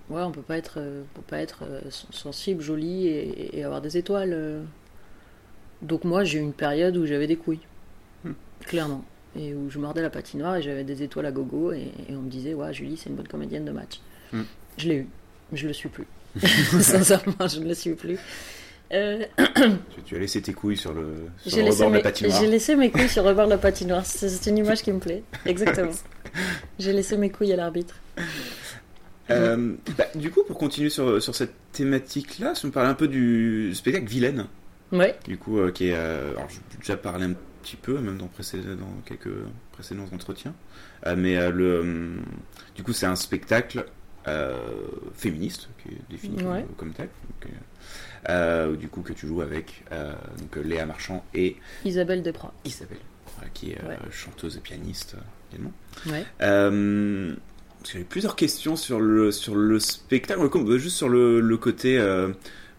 [0.10, 3.64] ouais, on peut pas être, euh, on peut pas être euh, sensible, jolie et, et
[3.64, 4.34] avoir des étoiles.
[4.34, 4.64] euh.
[5.82, 7.62] Donc moi j'ai eu une période où j'avais des couilles,
[8.26, 8.34] Hmm.
[8.66, 9.06] clairement,
[9.38, 12.22] et où je mordais la patinoire et j'avais des étoiles à gogo et, et on
[12.22, 14.02] me disait ouais Julie c'est une bonne comédienne de match.
[14.34, 14.42] Hmm.
[14.78, 15.08] Je l'ai eu,
[15.54, 16.06] je le suis plus.
[16.42, 18.18] Sincèrement je ne le suis plus.
[18.92, 19.24] Euh,
[19.96, 22.40] Tu, tu as laissé tes couilles sur le, sur le rebord de la patinoire.
[22.42, 24.06] j'ai laissé mes couilles sur le rebord de la patinoire.
[24.06, 25.24] C'est une image qui me plaît.
[25.46, 25.92] Exactement.
[26.80, 27.96] j'ai laissé mes couilles à l'arbitre.
[29.32, 33.08] Euh, bah, du coup, pour continuer sur, sur cette thématique-là, si on parlait un peu
[33.08, 34.48] du spectacle Vilaine,
[34.92, 35.16] Ouais.
[35.28, 35.94] du coup, euh, qui est.
[35.96, 39.30] euh, alors, j'ai déjà parlé un petit peu, même dans, dans quelques
[39.72, 40.56] précédents entretiens,
[41.06, 42.16] Euh, mais le,
[42.76, 43.86] du coup, c'est un spectacle
[45.16, 46.66] féministe, qui est défini comme- Ouais.
[46.78, 47.08] comme, tel.
[47.08, 51.56] donc, euh, euh, du coup, que tu joues avec euh, donc, euh, Léa Marchand et
[51.86, 52.54] Isabelle Desprats.
[52.66, 52.98] Isabelle,
[53.36, 55.22] voilà, qui est euh, chanteuse et pianiste euh,
[55.54, 55.72] également.
[56.08, 56.26] Ouais.
[56.42, 57.34] Euh,
[57.96, 61.98] avait plusieurs questions sur le, sur le spectacle, euh, euh, juste sur le, le côté
[61.98, 62.30] euh,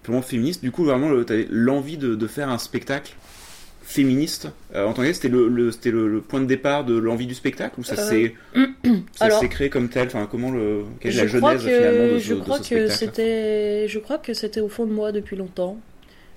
[0.02, 0.62] purement féministe.
[0.62, 3.14] Du coup, vraiment, tu avais l'envie de, de faire un spectacle
[3.90, 6.96] féministe euh, en tant que c'était le, le- c'était le, le point de départ de
[6.96, 8.34] l'envie du spectacle ou ça Euh, s'est
[9.16, 11.76] ça alors- s'est créé comme tel enfin comment le quelle est la je crois genèse
[11.76, 14.86] finalement que, ce, je de crois ce que c'était, je crois que c'était au fond
[14.86, 15.76] de moi depuis longtemps.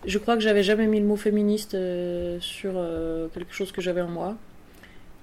[0.06, 3.82] Je crois que j'avais jamais mis le mot féministe euh, sur euh, quelque chose que
[3.82, 4.36] j'avais en moi.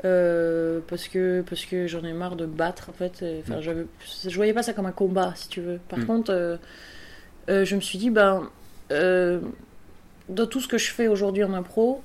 [0.02, 3.62] Parce que parce que j'en ai marre de battre en fait enfin Mm.
[3.62, 3.84] j'avais
[4.26, 6.06] je voyais pas ça comme un combat si tu veux par Mm.
[6.06, 6.58] contre
[7.48, 8.48] je me suis dit ben
[8.90, 12.02] dans tout ce que je fais aujourd'hui en impro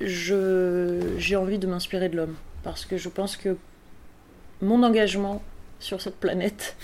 [0.00, 2.36] j'ai envie de m'inspirer de l'homme.
[2.62, 3.56] Parce que je pense que
[4.60, 5.42] mon engagement
[5.78, 6.76] sur cette planète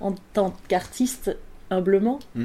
[0.00, 1.36] en tant qu'artiste
[1.70, 2.44] humblement Mm.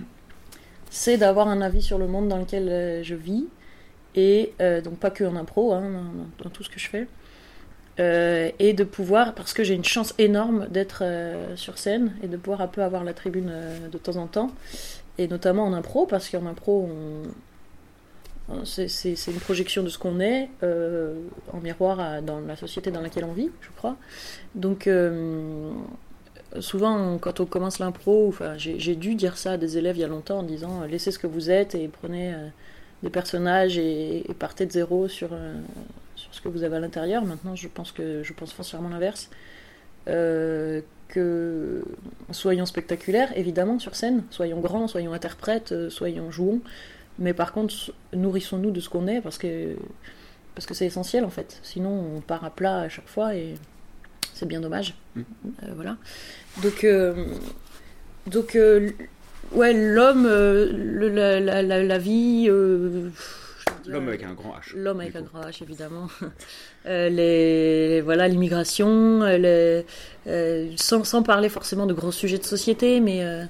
[0.89, 3.47] c'est d'avoir un avis sur le monde dans lequel euh, je vis.
[4.15, 5.83] Et euh, donc pas que en impro hein,
[6.37, 7.07] dans, dans tout ce que je fais.
[7.99, 12.27] Euh, et de pouvoir parce que j'ai une chance énorme d'être euh, sur scène et
[12.27, 13.51] de pouvoir un peu avoir la tribune
[13.91, 14.51] de temps en temps.
[15.17, 17.29] Et notamment en impro parce qu'en impro on,
[18.63, 21.13] c'est- c'est une projection de ce qu'on est euh,
[21.53, 23.95] en miroir dans la société dans laquelle on vit, je crois.
[24.55, 25.71] Donc, euh,
[26.59, 30.07] souvent, quand on commence l'impro, j'ai dû dire ça à des élèves il y a
[30.07, 32.47] longtemps en disant euh, laissez ce que vous êtes et prenez euh,
[33.03, 35.53] des personnages et, et partez de zéro sur, euh,
[36.15, 37.23] sur ce que vous avez à l'intérieur.
[37.25, 39.29] Maintenant, je pense que je pense foncièrement l'inverse.
[40.07, 41.83] Euh, que
[42.31, 46.61] soyons spectaculaires, évidemment, sur scène, soyons grands, soyons interprètes, euh, soyons jouons,
[47.19, 47.73] mais par contre,
[48.13, 49.75] nourrissons-nous de ce qu'on est parce que
[50.55, 51.59] parce que c'est essentiel en fait.
[51.63, 53.55] Sinon, on part à plat à chaque fois et
[54.33, 54.95] c'est bien dommage.
[55.15, 55.21] Mm.
[55.63, 55.97] Euh, voilà.
[56.63, 57.25] Donc, euh,
[58.27, 58.89] donc euh,
[59.51, 62.47] ouais, l'homme, la, la, la, la vie.
[62.47, 66.07] l'homme avec un grand H L'homme avec un grand H, évidemment.
[66.85, 69.85] Euh, les, voilà, l'immigration, les,
[70.27, 73.43] euh, sans, sans parler forcément de gros sujets de société, mais, euh,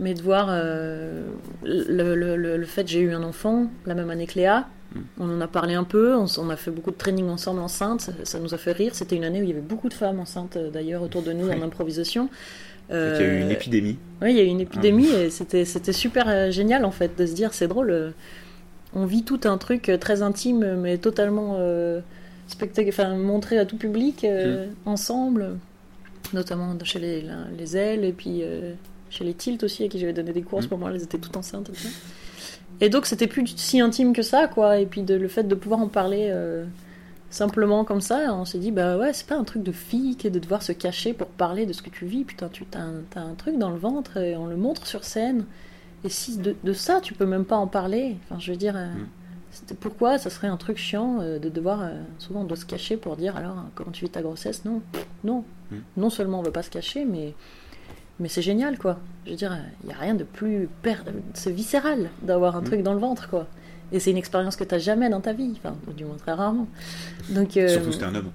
[0.00, 1.22] mais de voir euh,
[1.62, 4.66] le, le- le- le fait j'ai eu un enfant la même année que Léa.
[4.94, 4.98] Mm.
[5.20, 8.12] On en a parlé un peu, on, a fait beaucoup de training ensemble enceinte, ça,
[8.24, 8.94] ça nous a fait rire.
[8.96, 11.32] C'était une année où il y avait beaucoup de femmes enceintes euh, d'ailleurs autour de
[11.32, 12.28] nous en improvisation.
[12.92, 13.98] Il y a eu une Euh, épidémie.
[14.20, 17.16] oui, il y a eu une épidémie et c'était, c'était super euh, génial en fait
[17.16, 18.12] de se dire c'est drôle.
[18.94, 21.56] on vit tout un truc très intime mais totalement
[22.88, 25.56] enfin, montré à tout public euh, ensemble,
[26.32, 27.24] notamment chez les,
[27.56, 28.42] les ailes et puis
[29.10, 30.70] chez les tilts aussi à qui j'avais donné des cours à ce Mm.
[30.72, 31.88] moment-là, elles étaient toutes enceintes et tout.
[32.80, 35.54] Et donc c'était plus si intime que ça quoi et puis de, le fait de
[35.54, 36.28] pouvoir en parler.
[36.30, 36.64] euh,
[37.32, 40.26] Simplement comme ça, on s'est dit, bah ouais, c'est pas un truc de fille que
[40.26, 42.24] de devoir se cacher pour parler de ce que tu vis.
[42.24, 45.04] Putain, tu as un, t'as un truc dans le ventre et on le montre sur
[45.04, 45.44] scène.
[46.02, 48.74] Et si de, de ça, tu peux même pas en parler, enfin, je veux dire,
[48.76, 49.74] euh, Mm.
[49.78, 51.88] pourquoi ça serait un truc chiant euh, de devoir.
[52.18, 54.64] souvent, on doit se cacher pour dire, alors, euh, comment tu vis ta grossesse?
[54.64, 54.82] Non,
[55.22, 55.44] non.
[55.70, 55.76] Mm.
[55.98, 57.34] Non seulement on veut pas se cacher, mais,
[58.20, 58.98] mais c'est génial, quoi.
[59.26, 60.68] Je veux dire, il y a rien de plus.
[60.82, 60.96] per-
[61.34, 62.64] C'est viscéral d'avoir un Mm.
[62.64, 63.46] truc dans le ventre, quoi.
[63.92, 66.68] Et c'est une expérience que tu jamais dans ta vie, enfin, du moins très rarement.
[67.30, 68.30] Donc, euh, Surtout si t'es un homme.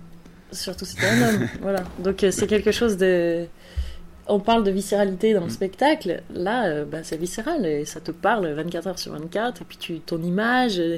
[0.51, 1.83] Surtout si t'es un homme, voilà.
[1.99, 3.45] Donc euh, c'est quelque chose de...
[4.27, 5.49] On parle de viscéralité dans le Mm.
[5.51, 9.65] spectacle, là euh, bah, c'est viscéral et ça te parle 24 heures sur 24 et
[9.65, 10.97] puis tu, ton image, euh,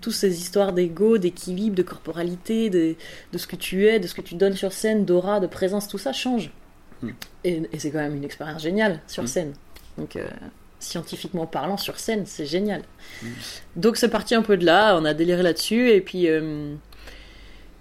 [0.00, 2.94] toutes ces histoires d'ego, d'équilibre, de corporalité, de,
[3.32, 5.88] de ce que tu es, de ce que tu donnes sur scène, d'aura, de présence,
[5.88, 6.50] tout ça change.
[7.02, 7.08] Mm.
[7.44, 9.26] Et, et c'est quand même une expérience géniale sur Mm.
[9.26, 9.52] scène.
[9.96, 10.26] Donc euh,
[10.80, 12.82] scientifiquement parlant, sur scène, c'est génial.
[13.22, 13.26] Mm.
[13.76, 16.28] Donc c'est parti un peu de là, on a déliré là-dessus et puis...
[16.28, 16.74] euh,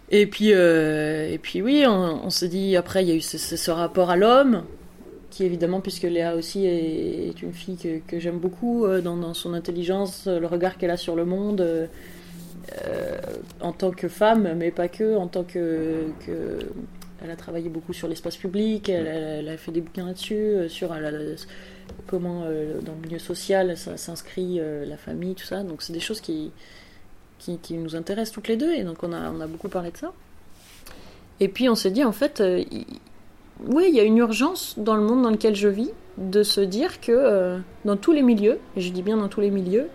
[0.10, 3.20] et puis, euh, et puis oui, on, on s'est dit, après, il y a eu
[3.22, 4.64] ce, ce- ce rapport à l'homme,
[5.30, 9.34] qui évidemment, puisque Léa aussi est, est une fille que, que j'aime beaucoup, dans, dans
[9.34, 11.90] son intelligence, le regard qu'elle a sur le monde,
[13.60, 16.06] en tant que femme, mais pas que, en tant que...
[16.26, 16.60] que
[17.24, 20.92] elle a travaillé beaucoup sur l'espace public, elle, a fait des bouquins là-dessus, euh, sur
[20.92, 21.36] euh, la- la-
[22.06, 25.64] comment, euh, dans le milieu social, ça s'inscrit, euh, la famille, tout ça.
[25.64, 26.52] Donc c'est des choses qui,
[27.40, 29.92] qui, qui nous intéressent toutes les deux, et donc on a, on a beaucoup parlé
[29.92, 30.14] de ça.
[31.40, 32.64] Et puis on s'est dit, en fait, euh,
[33.66, 36.62] oui, il y a une urgence dans le monde dans lequel je vis de se
[36.62, 39.88] dire que dans tous les milieux, et je dis bien dans tous les milieux,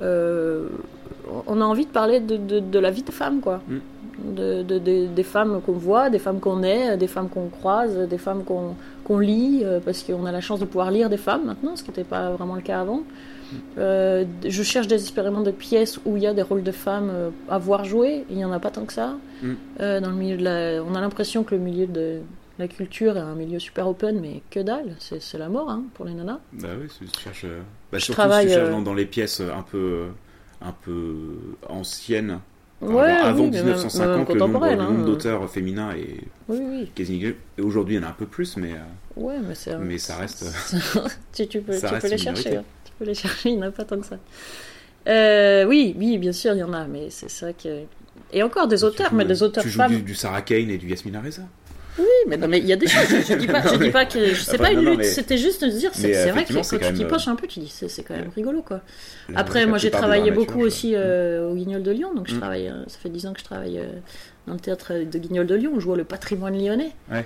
[0.00, 3.62] on a envie de parler de, de, de la vie de femme, quoi.
[3.68, 3.78] Mm.
[4.18, 7.96] De, de- de- des femmes qu'on voit, des femmes qu'on est, des femmes qu'on croise,
[8.08, 11.16] des femmes qu'on qu'on lit, euh, parce qu'on a la chance de pouvoir lire des
[11.16, 13.02] femmes maintenant, ce qui n'était pas vraiment le cas avant.
[13.78, 17.30] Euh, je cherche désespérément des pièces où il y a des rôles de femmes euh,
[17.48, 18.24] à voir jouer.
[18.30, 19.14] Il n'y en a pas tant que ça.
[19.42, 19.52] Mm.
[19.80, 20.82] Euh, dans le milieu de la...
[20.84, 22.20] On a l'impression que le milieu de
[22.58, 24.94] la culture est un milieu super open, mais que dalle.
[24.98, 26.38] C'est la mort hein, pour les nanas.
[26.52, 27.44] Bah oui, si tu cherches.
[27.90, 30.04] Bah, Je surtout travaille, si tu cherches dans, dans les pièces un peu,
[30.62, 31.16] un peu
[31.68, 32.38] anciennes.
[32.82, 35.04] Enfin, Ouais, avant, avant oui, mais même- 1950, même le nombre, le nombre hein.
[35.04, 36.18] d'auteurs féminins est
[36.48, 37.24] Oui, oui.
[37.56, 38.76] Et Aujourd'hui, il y en a un peu plus, mais, euh,
[39.20, 39.76] Ouais, mais c'est.
[39.78, 40.44] mais ça reste.
[41.32, 42.56] tu, tu peux, Ça tu reste peux les chercher.
[42.56, 42.64] hein.
[42.84, 44.16] Tu peux les chercher, il n'y en a pas tant que ça.
[45.08, 47.82] Euh, oui, oui, bien sûr, il y en a, mais c'est ça que.
[48.32, 50.88] Et encore des auteurs, mais des auteurs Tu joues du, du Sarah Kane et du
[50.88, 51.42] Yasmina Reza.
[51.98, 53.06] Oui, mais non, mais il y a des choses.
[53.08, 55.00] Je dis pas, je dis pas que c'est Enfin, pas une non, lutte.
[55.00, 57.28] mais- C'était juste de se dire, c'est vrai que quand c'est tu quand t'y penches
[57.28, 58.80] un peu, tu dis, c'est quand même rigolo, quoi.
[59.34, 62.38] Après, moi, j'ai travaillé beaucoup aussi euh, au Guignol de Lyon, donc je Mm.
[62.40, 62.68] travaille.
[62.68, 63.86] euh, ça fait 10 ans que je travaille euh,
[64.46, 65.78] dans le théâtre de Guignol de Lyon.
[65.78, 66.92] Je vois le patrimoine lyonnais.
[67.10, 67.24] Ouais.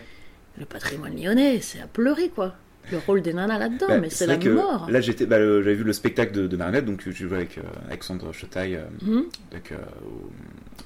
[0.59, 2.55] Le patrimoine lyonnais, c'est à pleurer, quoi.
[2.92, 4.87] Le rôle des nanas là-dedans, Bah, mais c'est la mort.
[4.90, 7.62] Là, j'étais, bah, j'avais vu le spectacle de, de Marionnette, donc j'ai joué avec euh,
[7.88, 9.24] Alexandre Chetaille euh, Mhm.
[9.55, 9.76] euh,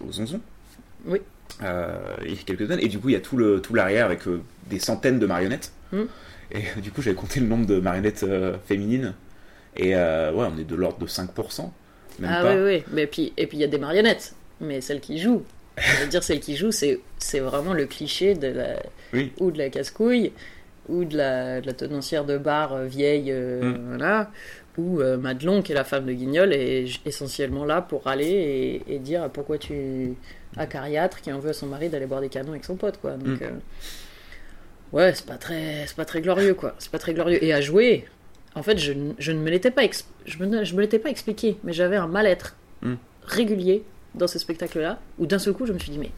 [0.01, 0.41] au, au Zonzon.
[1.07, 1.21] Oui.
[1.63, 2.85] Euh, il y a quelques années.
[2.85, 5.27] Et du coup, il y a tout, le, tout l'arrière avec euh, des centaines de
[5.27, 5.73] marionnettes.
[5.93, 6.07] Mhm.
[6.53, 8.25] Et euh, du coup, j'avais compté le nombre de marionnettes
[8.67, 9.15] féminines.
[9.77, 11.71] Et ouais, on est de l'ordre de 5%.
[12.19, 12.55] Même Ah pas.
[12.57, 12.85] oui, oui.
[12.93, 14.35] Mais puis, et puis il y a des marionnettes.
[14.61, 15.45] Mais celles qui jouent,
[15.79, 18.83] je veux dire, celles qui jouent, c'est, c'est vraiment le cliché de la,
[19.15, 19.33] Oui.
[19.39, 20.33] ou de la casse-couille,
[20.89, 23.89] ou de la, de la tenancière de bar vieille, euh, Mm.
[23.89, 24.31] voilà.
[24.79, 28.95] Ou euh, Madelon, qui est la femme de Guignol, est essentiellement là pour aller et,
[28.95, 30.15] et dire pourquoi tu
[30.57, 33.13] acariâtre qui en veut à son mari d'aller boire des canons avec son pote, quoi.
[33.17, 33.45] Donc, Mm.
[33.45, 33.51] euh,
[34.93, 36.75] ouais, c'est pas très, c'est pas très glorieux, quoi.
[36.79, 37.43] C'est pas très glorieux.
[37.43, 38.07] Et à jouer,
[38.55, 39.83] en fait, je, je ne me l'étais pas,
[40.27, 42.95] je me, je me l'étais pas expliqué, mais j'avais un mal-être Mm.
[43.25, 46.11] régulier dans ce spectacle-là, où d'un seul coup, je me suis dit, mais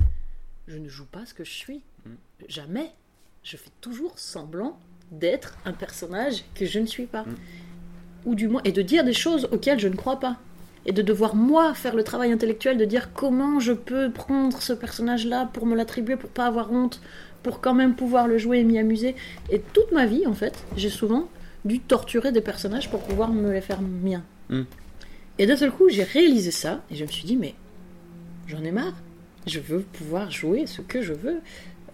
[0.68, 1.82] je ne joue pas ce que je suis.
[2.06, 2.10] Mm.
[2.48, 2.90] Jamais.
[3.42, 4.78] Je fais toujours semblant
[5.10, 7.24] d'être un personnage que je ne suis pas.
[7.24, 7.34] Mm.
[8.24, 10.36] Ou du moins, et de dire des choses auxquelles je ne crois pas.
[10.84, 14.72] Et de devoir, moi, faire le travail intellectuel de dire comment je peux prendre ce
[14.72, 17.00] personnage-là pour me l'attribuer, pour pas avoir honte,
[17.42, 19.14] pour quand même pouvoir le jouer et m'y amuser.
[19.50, 21.28] Et toute ma vie, en fait, j'ai souvent
[21.64, 24.24] dû torturer des personnages pour pouvoir me les faire miens.
[24.48, 24.62] Mm.
[25.38, 27.54] Et d'un seul coup, j'ai réalisé ça, et je me suis dit, mais
[28.48, 28.94] j'en ai marre.
[29.46, 31.40] Je veux pouvoir jouer ce que je veux.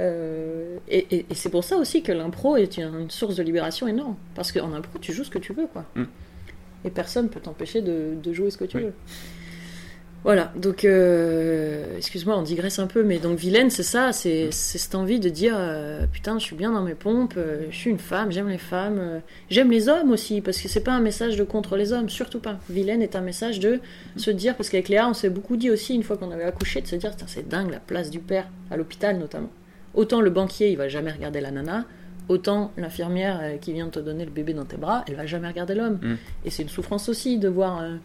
[0.01, 3.43] Euh, et, et- et c'est pour ça aussi que l'impro est une, une source de
[3.43, 4.17] libération énorme.
[4.35, 5.85] Parce qu'en impro, tu joues ce que tu veux, quoi.
[5.97, 6.05] Mm.
[6.85, 8.85] Et personne peut t'empêcher de, de jouer ce que tu Oui.
[8.85, 8.93] veux.
[10.25, 14.77] Voilà, donc, euh, excuse-moi, on digresse un peu, mais donc vilaine, c'est ça, c'est c'est
[14.77, 17.39] cette envie de dire, euh, putain, je suis bien dans mes pompes,
[17.71, 20.91] je suis une femme, j'aime les femmes, j'aime les hommes aussi, parce que c'est pas
[20.93, 22.59] un message de contre les hommes, surtout pas.
[22.69, 23.79] Vilaine est un message de
[24.17, 26.81] se dire, parce qu'avec Léa, on s'est beaucoup dit aussi, une fois qu'on avait accouché,
[26.81, 29.51] de se dire, c'est dingue la place du père, à l'hôpital notamment.
[29.95, 31.85] Autant le banquier, il va jamais regarder la nana,
[32.29, 35.27] autant l'infirmière euh, qui vient de te donner le bébé dans tes bras, elle va
[35.27, 35.99] jamais regarder l'homme.
[36.03, 36.15] Mm.
[36.45, 37.81] Et c'est une souffrance aussi de voir.
[37.83, 37.97] euh,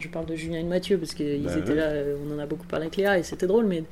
[0.00, 1.76] je parle de Julien et de Mathieu parce qu'ils Bah étaient ouais.
[1.76, 3.84] là, euh, on en a beaucoup parlé avec Léa et c'était drôle, mais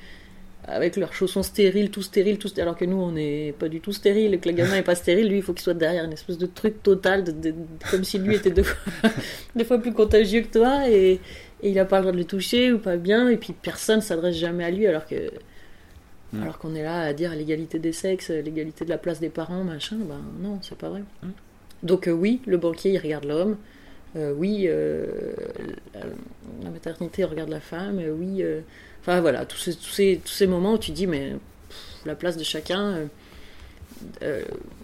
[0.64, 3.80] avec leurs chaussons stériles, tout stériles, tout stérile, alors que nous on n'est pas du
[3.80, 6.04] tout stérile, et que le gamin est pas stérile, lui il faut qu'il soit derrière
[6.04, 7.54] une espèce de truc total, de- de-
[7.90, 9.10] comme si lui était deux fois,
[9.56, 11.18] deux fois plus contagieux que toi, et,
[11.62, 14.00] et il a pas le droit de le toucher ou pas bien, et puis personne
[14.00, 15.30] s'adresse jamais à lui alors que.
[16.32, 16.42] Mm.
[16.42, 19.64] Alors qu'on est là à dire l'égalité des sexes, l'égalité de la place des parents,
[19.64, 21.02] machin, ben non, c'est pas vrai.
[21.22, 21.28] Mm.
[21.82, 23.56] Donc euh, oui, le banquier il regarde l'homme,
[24.14, 25.06] euh, oui, euh,
[26.62, 28.44] la, maternité regarde la femme, euh, oui,
[29.00, 32.14] enfin voilà, tous ces, tous, ces, tous ces moments où tu dis mais pff, la
[32.14, 33.08] place de chacun,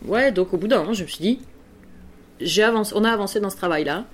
[0.06, 1.40] ouais, donc au bout d'un moment je me suis dit,
[2.40, 4.06] j'ai avancé, on a avancé dans ce travail-là,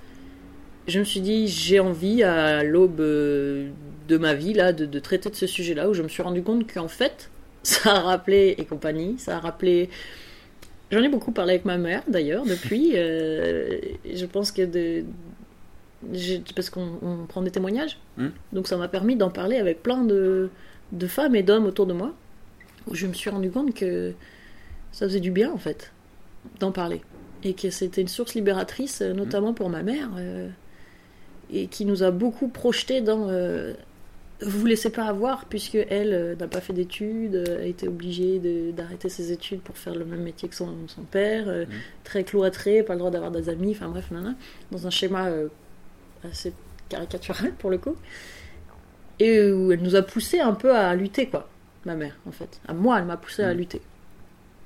[0.87, 3.01] je me suis dit j'ai envie à l'aube
[4.07, 6.43] de ma vie là de, de traiter de ce sujet-là où je me suis rendu
[6.43, 7.29] compte qu'en fait
[7.63, 9.89] ça a rappelé et compagnie, ça a rappelé
[10.91, 12.91] J'en ai beaucoup parlé avec ma mère d'ailleurs depuis.
[12.95, 15.03] euh, je pense que de,
[16.55, 18.27] parce qu'on on prend des témoignages, Mm.
[18.53, 20.49] donc ça m'a permis d'en parler avec plein de,
[20.91, 22.13] de femmes et d'hommes autour de moi,
[22.87, 24.13] où je me suis rendu compte que
[24.91, 25.91] ça faisait du bien en fait
[26.59, 27.01] d'en parler
[27.43, 30.49] et que c'était une source libératrice, euh, notamment pour ma mère, euh,
[31.51, 33.73] et qui nous a beaucoup projeté dans euh,
[34.41, 38.39] vous laissez pas avoir puisque elle euh, n'a pas fait d'études, euh, a été obligée
[38.39, 41.71] de- d'arrêter ses études pour faire le même métier que son, son père, euh, Mhm.
[42.03, 44.35] très cloîtrée, pas le droit d'avoir des amis, enfin bref, nana,
[44.71, 45.29] dans un schéma
[46.29, 46.53] assez
[46.89, 47.95] caricatural pour le coup,
[49.19, 51.47] et où elle nous a poussé un peu à lutter quoi,
[51.85, 53.57] ma mère en fait, à moi elle m'a poussé à Mhm.
[53.57, 53.81] lutter.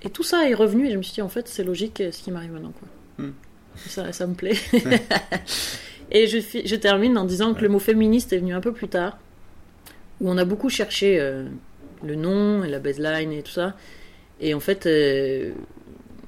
[0.02, 2.24] Et tout ça est revenu et je me suis dit en fait c'est logique ce
[2.24, 2.88] qui m'arrive maintenant quoi.
[3.26, 3.34] Mhm.
[3.88, 4.56] Ça, ça me plaît.
[6.12, 9.18] et je termine en disant que le mot féministe est venu un peu plus tard
[10.22, 11.46] où on a beaucoup cherché euh,
[12.04, 13.76] le nom et la baseline et tout ça.
[14.42, 15.52] Et en fait, euh,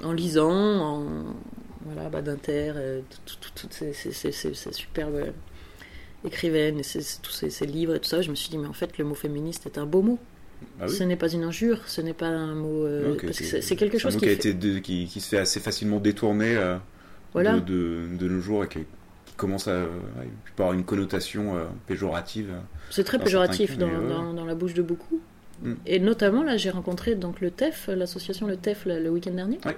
[0.03, 1.05] en lisant, en
[1.85, 5.31] voilà, Bad Inter, euh, tout- tout- toutes ces, ces- ces- ces- ces superbes
[6.25, 6.83] écrivaines, et
[7.21, 9.15] tous ces, livres et tout ça, je me suis dit, mais en fait, le mot
[9.15, 10.19] féministe est un beau mot.
[10.79, 10.93] Ah oui.
[10.95, 12.85] Ce n'est pas une injure, ce n'est pas un mot.
[13.13, 15.07] Ok, parce que c'est quelque un chose mot qui, qui, a fait- été de- qui,
[15.07, 16.55] qui se fait assez facilement détourner
[17.33, 17.53] Voilà.
[17.53, 18.79] de, de, de nos jours et qui,
[19.37, 19.85] commence à,
[20.55, 21.55] peut avoir une connotation
[21.87, 22.53] péjorative.
[22.91, 25.19] C'est très dans péjoratif dans, la bouche de beaucoup.
[25.63, 25.73] Mm.
[25.87, 29.59] Et notamment, là, j'ai rencontré donc, le TEF, l'association Le TEF, le, le week-end dernier,
[29.65, 29.77] Ouais.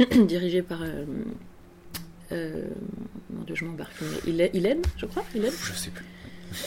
[0.00, 0.80] Euh, dirigée par.
[0.82, 1.04] Euh,
[2.32, 2.64] euh,
[3.30, 3.92] mon Dieu, je m'embarque.
[4.26, 6.04] Hélène, je crois Hélène Je sais plus.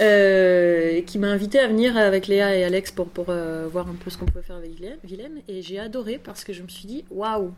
[0.02, 3.96] euh, qui m'a invité à venir avec Léa et Alex pour, pour euh, voir un
[3.96, 4.72] peu ce qu'on pouvait faire avec
[5.04, 5.42] Vilaine.
[5.48, 7.52] Et j'ai adoré parce que je me suis dit, waouh,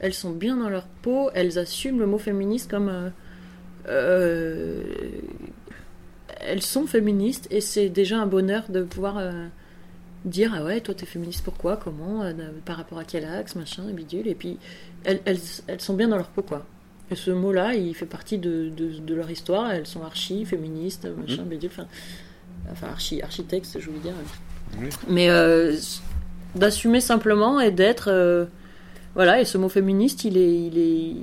[0.00, 3.12] elles sont bien dans leur peau, elles assument le mot féministe comme.
[3.88, 4.82] euh,
[6.40, 9.46] elles sont féministes et c'est déjà un bonheur de pouvoir euh,
[10.24, 12.32] dire ah ouais toi t'es féministe pourquoi comment euh,
[12.64, 14.58] par rapport à quel axe machin bidule et puis
[15.04, 16.64] elles, elles, elles sont bien dans leur peau quoi.
[17.10, 20.44] Et ce mot là il fait partie de, de, de leur histoire elles sont archi
[20.44, 21.70] féministes machin bidule
[22.70, 24.14] enfin, archi architectes je voulais dire.
[24.78, 24.88] Oui.
[25.08, 25.76] mais euh,
[26.54, 28.44] d'assumer simplement et d'être euh,
[29.14, 31.16] voilà et ce mot féministe il est il est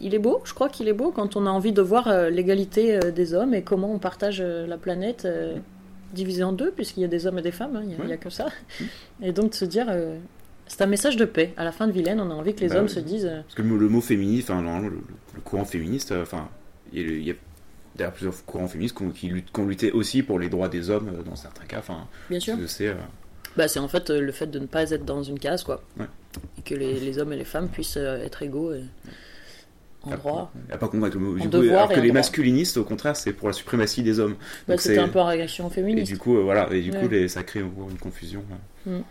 [0.00, 2.30] il est beau je crois qu'il est beau quand on a envie de voir euh,
[2.30, 5.26] l'égalité euh, des hommes et comment on partage euh, la planète
[6.12, 8.16] divisée en deux puisqu'il y a des hommes et des femmes hein, il n'y a,
[8.16, 8.46] que ça.
[9.22, 9.86] Et donc de se dire
[10.68, 11.52] c'est un message de paix.
[11.56, 12.90] À la fin de Vilaine on a envie que les Bah hommes oui.
[12.90, 16.48] se disent Parce que le mot, le mot féministe, enfin, le, le courant féministe, enfin,
[16.92, 17.34] il y a,
[17.96, 21.22] d'ailleurs plusieurs courants féministes qui luttent- qui ont lutté aussi pour les droits des hommes
[21.24, 21.78] dans certains cas.
[21.78, 22.56] Enfin, bien sûr.
[23.56, 25.82] bah, c'est en fait le fait de ne pas être dans une case quoi.
[25.98, 26.06] Ouais.
[26.58, 28.82] et que les, les hommes et les femmes puissent être égaux et
[30.06, 33.16] en Ah, droit a pas convaincre Du coup, alors et que les masculinistes, au contraire,
[33.16, 34.36] c'est pour la suprématie des hommes.
[34.68, 36.90] bah, c'était c'est- un peu en réaction Et féministe du coup, euh, voilà, et du
[36.92, 37.00] Ouais.
[37.00, 38.42] coup, les, ça crée encore une confusion.
[38.88, 38.98] euh.
[38.98, 39.02] Mm.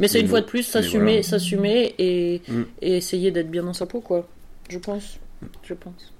[0.00, 1.22] Mais c'est une fois de plus s'assumer, voilà.
[1.24, 2.62] s'assumer et, Mm.
[2.82, 4.28] et essayer d'être bien dans sa peau, quoi.
[4.70, 5.18] Je pense.
[5.64, 6.12] Je pense.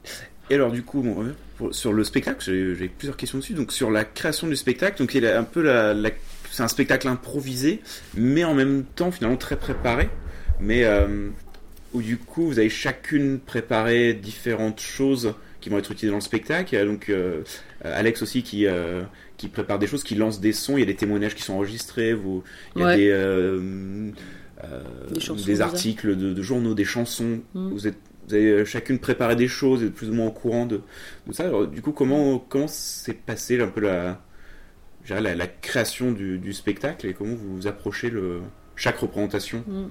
[0.51, 3.53] Et alors, du coup, bon, euh, pour- sur le spectacle, j'ai plusieurs questions dessus.
[3.55, 6.11] Donc, sur la création du spectacle, donc il est un peu la, la-
[6.51, 7.81] c'est un spectacle improvisé,
[8.17, 10.09] mais en même temps, finalement, très préparé.
[10.61, 11.29] Mais euh,
[11.99, 16.23] où du coup, vous avez chacune préparé différentes choses qui vont être utilisés dans le
[16.23, 16.75] spectacle.
[16.75, 17.13] Il y a donc
[17.85, 18.67] Alex aussi qui
[19.37, 20.77] qui prépare des choses, qui lance des sons.
[20.77, 22.15] Il y a des témoignages qui sont enregistrés.
[22.15, 22.43] Vous,
[22.77, 24.13] il y a des
[25.47, 27.41] des, articles de, journaux, des chansons.
[27.55, 27.71] Mm.
[27.71, 30.83] Vous êtes vous avez chacune préparé des choses, et plus ou moins au courant de,
[31.31, 31.45] ça.
[31.45, 34.21] Alors, du coup, comment comment s'est passé un peu la,
[35.09, 38.41] la, la création du, spectacle et comment vous approchez le,
[38.77, 39.65] chaque représentation?
[39.67, 39.87] Mm.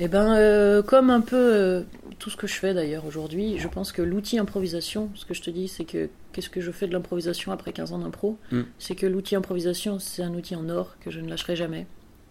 [0.00, 1.82] Eh ben, euh, comme un peu euh,
[2.18, 5.42] tout ce que je fais d'ailleurs aujourd'hui, je pense que l'outil improvisation, ce que je
[5.42, 8.36] te dis, c'est que qu'est-ce que je fais de l'improvisation après 15 ans d'impro?
[8.50, 8.62] Mm.
[8.78, 11.86] C'est que l'outil improvisation, c'est un outil en or que je ne lâcherai jamais,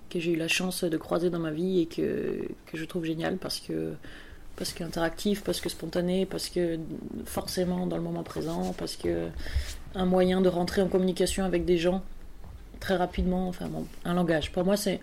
[0.10, 3.06] que j'ai eu la chance de croiser dans ma vie et que, que je trouve
[3.06, 3.94] génial parce que
[4.56, 6.78] parce qu'interactif, parce que spontané, parce que
[7.26, 9.30] forcément dans le moment présent, parce que
[9.96, 12.04] un moyen de rentrer en communication avec des gens
[12.80, 14.52] très rapidement, enfin bon, un langage.
[14.52, 15.00] Pour moi, c'est,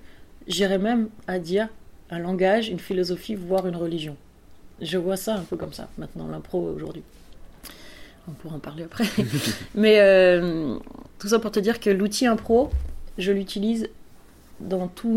[0.47, 1.69] j'irais même à dire
[2.11, 4.17] un langage, une philosophie, voire une religion.
[4.81, 7.03] Je vois ça un peu comme ça maintenant, l'impro aujourd'hui.
[8.29, 9.05] On pourra en parler après.
[9.75, 10.77] Mais euh,
[11.19, 12.71] tout ça pour te dire que l'outil impro,
[13.19, 13.89] je l'utilise
[14.61, 15.09] dans tous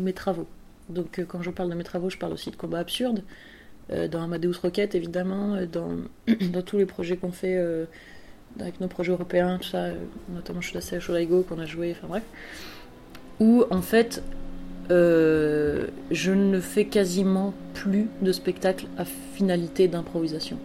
[0.00, 0.46] mes travaux.
[0.88, 3.22] Donc euh, quand je parle de mes travaux, je parle aussi de combat absurde,
[3.90, 5.96] euh, dans Amadeus Rocket évidemment, dans,
[6.52, 7.58] dans tous les projets qu'on fait
[8.60, 9.88] avec nos projets européens, tout ça,
[10.28, 12.22] notamment je suis à Sholaigo qu'on a joué, enfin bref,
[13.40, 14.22] où en fait
[14.90, 20.58] euh, je ne fais quasiment plus de spectacle à finalité d'improvisation.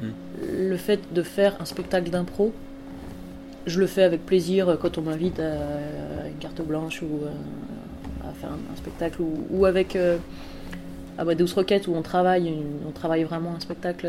[0.00, 0.10] Hmm.
[0.52, 2.52] Le fait de faire un spectacle d'impro,
[3.66, 8.32] je le fais avec plaisir quand on m'invite à, une carte blanche ou euh, à
[8.32, 10.18] faire un, spectacle ou, avec euh,
[11.18, 12.54] Amadeus Rocket où on travaille,
[12.86, 14.08] on travaille vraiment un spectacle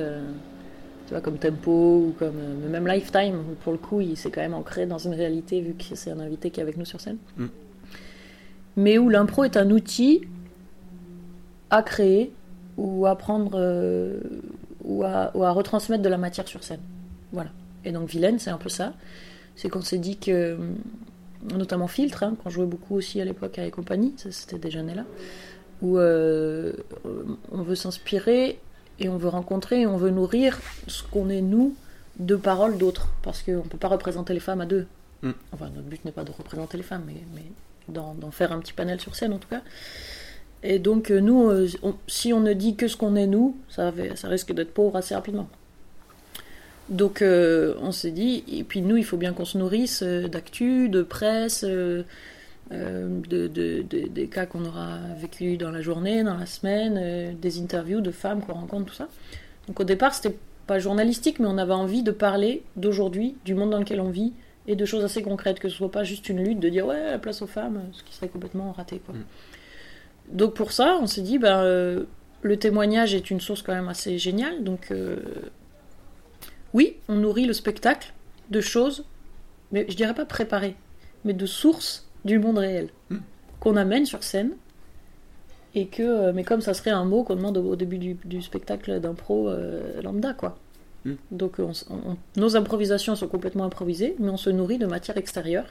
[1.23, 2.35] comme Tempo ou comme
[2.69, 5.95] même Lifetime, pour le coup, il s'est quand même ancré dans une réalité vu que
[5.95, 7.17] c'est un invité qui est avec nous sur scène.
[7.37, 7.47] Mm.
[8.79, 10.21] Mais où l'impro est un outil
[11.69, 12.31] à créer
[12.77, 14.21] ou à prendre euh,
[14.85, 16.79] ou, à, retransmettre de la matière sur scène.
[17.33, 17.49] Voilà.
[17.83, 18.93] Et donc Vilaine, c'est un peu ça.
[19.57, 20.57] C'est qu'on s'est dit que,
[21.53, 25.03] notamment Filtre, hein, qu'on jouait beaucoup aussi à l'époque avec compagnie, c'était déjà né là,
[25.81, 26.71] où euh,
[27.51, 28.59] on veut s'inspirer
[29.01, 30.57] et on veut rencontrer et on veut nourrir
[30.87, 31.75] ce qu'on est nous
[32.17, 33.09] de paroles d'autres.
[33.23, 34.87] Parce qu'on ne peut pas représenter les femmes à deux.
[35.21, 35.31] Mm.
[35.51, 37.43] Enfin, notre but n'est pas de représenter les femmes, mais, mais
[37.89, 39.61] d'en faire un petit panel sur scène en tout cas.
[40.63, 41.67] Et donc, euh, nous, euh,
[42.07, 45.47] si on ne dit que ce qu'on est nous, ça, risque d'être pauvre assez rapidement.
[46.89, 50.89] Donc, euh, on s'est dit, et puis nous, il faut bien qu'on se nourrisse d'actu,
[50.89, 52.03] de presse, de,
[52.71, 58.41] des cas qu'on aura vécu dans la journée, dans la semaine, des interviews de femmes
[58.41, 59.07] qu'on rencontre, tout ça.
[59.67, 60.35] Donc au départ, c'était
[60.65, 64.33] pas journalistique, mais on avait envie de parler d'aujourd'hui, du monde dans lequel on vit,
[64.67, 67.11] et de choses assez concrètes, que ce soit pas juste une lutte de dire ouais,
[67.11, 68.99] la place aux femmes, ce qui serait complètement raté.
[68.99, 69.15] Quoi.
[69.15, 70.35] Mm.
[70.35, 72.03] Donc pour ça, on s'est dit, ben, euh,
[72.41, 74.93] le témoignage est une source quand même assez géniale, donc
[76.73, 78.13] oui, on nourrit le spectacle
[78.49, 79.05] de choses,
[79.71, 80.75] mais je dirais pas préparées,
[81.25, 83.17] mais de sources du monde réel hmm.
[83.59, 84.51] qu'on amène sur scène
[85.75, 88.99] et que euh, mais comme ça serait un mot qu'on demande au, début du, spectacle
[88.99, 90.57] d'impro euh, lambda quoi
[91.05, 91.13] hmm.
[91.31, 91.57] donc
[92.35, 95.67] nos improvisations sont complètement improvisées mais on se nourrit de matières extérieures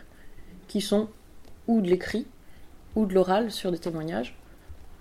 [0.69, 1.09] qui sont
[1.67, 2.27] ou de l'écrit
[2.97, 4.37] ou de l'oral sur des témoignages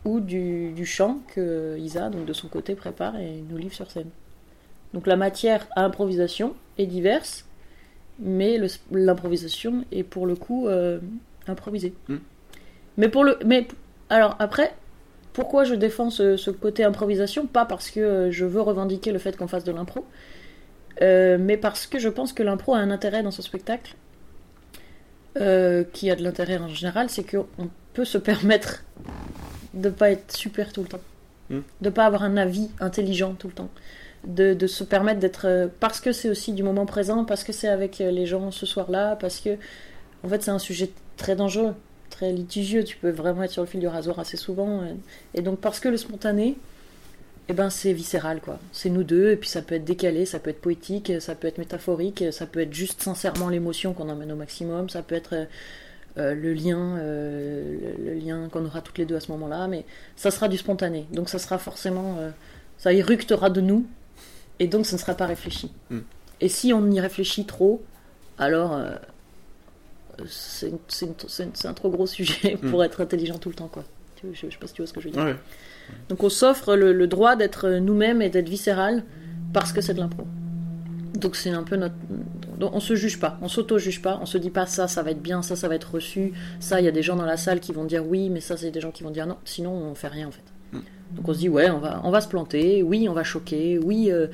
[0.05, 4.09] ou du, chant que Isa donc de son côté prépare et nous livre sur scène
[4.93, 7.47] donc la matière à improvisation est diverse
[8.19, 8.59] mais
[8.91, 10.99] l'improvisation est pour le coup euh,
[11.47, 11.93] improviser.
[12.07, 12.17] Hmm.
[12.97, 13.67] Mais pour le, mais
[14.09, 14.73] alors après,
[15.37, 19.37] pourquoi je défends ce, côté improvisation Pas parce que euh, je veux revendiquer le fait
[19.37, 20.03] qu'on fasse de l'impro,
[21.03, 23.93] euh, mais parce que je pense que l'impro a un intérêt dans ce spectacle,
[25.39, 28.83] euh, qui a de l'intérêt en général, c'est qu'on peut se permettre
[29.75, 31.01] de pas être super tout le temps,
[31.51, 31.59] hmm.
[31.81, 33.69] de pas avoir un avis intelligent tout le temps.
[34.23, 37.67] De, de se permettre d'être parce que c'est aussi du moment présent parce que c'est
[37.67, 39.51] avec les gens ce soir-là parce que
[40.23, 41.75] en fait c'est un sujet très dangereux,
[42.17, 42.83] très litigieux.
[42.83, 44.83] Tu peux vraiment être sur le fil du rasoir assez souvent.
[45.33, 46.57] Et donc, parce que le spontané,
[47.49, 48.59] eh ben, c'est viscéral, quoi.
[48.71, 51.47] C'est nous deux, et puis ça peut être décalé, ça peut être poétique, ça peut
[51.47, 55.47] être métaphorique, ça peut être juste sincèrement l'émotion qu'on emmène au maximum, ça peut être
[56.17, 59.85] euh, le lien, euh, le, lien qu'on aura toutes les deux à ce moment-là, mais
[60.15, 61.05] ça sera du spontané.
[61.13, 62.31] Donc ça sera forcément, euh,
[62.77, 63.85] ça éructera de nous,
[64.59, 65.71] et donc ça ne sera pas réfléchi.
[65.89, 65.99] Hmm.
[66.41, 67.81] Et si on y réfléchit trop,
[68.37, 68.77] alors
[70.25, 72.83] c'est un trop gros sujet pour hmm.
[72.83, 73.83] être intelligent tout le temps, quoi.
[74.33, 75.37] Je, sais pas si tu vois ce que je veux dire.
[76.09, 79.03] Donc on s'offre le, droit d'être nous-mêmes et d'être viscéral
[79.53, 80.23] parce que c'est de l'impro.
[81.15, 81.95] Donc c'est un peu notre.
[82.57, 85.11] Donc on se juge pas, on s'auto-juge pas, on se dit pas ça, ça va
[85.11, 87.37] être bien, ça, ça va être reçu, ça, il y a des gens dans la
[87.37, 89.71] salle qui vont dire oui, mais ça, c'est des gens qui vont dire non, sinon
[89.71, 90.43] on fait rien en fait.
[90.73, 90.79] Hmm.
[91.15, 93.77] Donc on se dit ouais, on va, on va se planter, oui, on va choquer,
[93.77, 94.27] oui, euh,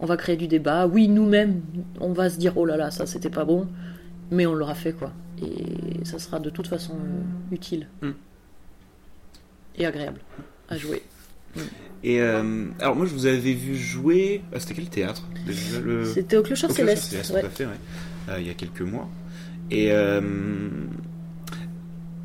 [0.00, 0.86] on va créer du débat.
[0.86, 1.60] Oui, nous-mêmes,
[2.00, 3.66] on va se dire oh là là, ça c'était pas bon,
[4.30, 5.12] mais on l'aura fait quoi.
[5.42, 8.10] Et ça sera de toute façon euh, utile Mm.
[9.78, 10.20] et agréable
[10.68, 11.02] à jouer.
[12.04, 14.42] Et euh, alors moi je vous avais vu jouer.
[14.52, 15.26] ah, C'était quel théâtre
[15.82, 16.04] le...
[16.04, 17.04] C'était au Clochard Céleste.
[17.10, 17.42] Céleste, ouais.
[17.48, 17.72] fait, ouais.
[18.28, 19.08] Euh, il y a quelques mois.
[19.70, 19.90] Et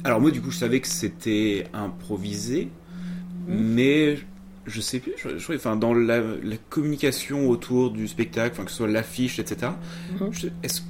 [0.04, 2.70] alors moi du coup je savais que c'était improvisé,
[3.48, 4.18] mais
[4.66, 5.14] je sais plus.
[5.18, 9.40] Je, je- enfin dans la, la communication autour du spectacle, enfin que ce soit l'affiche,
[9.40, 9.72] etc.
[10.64, 10.82] Est-ce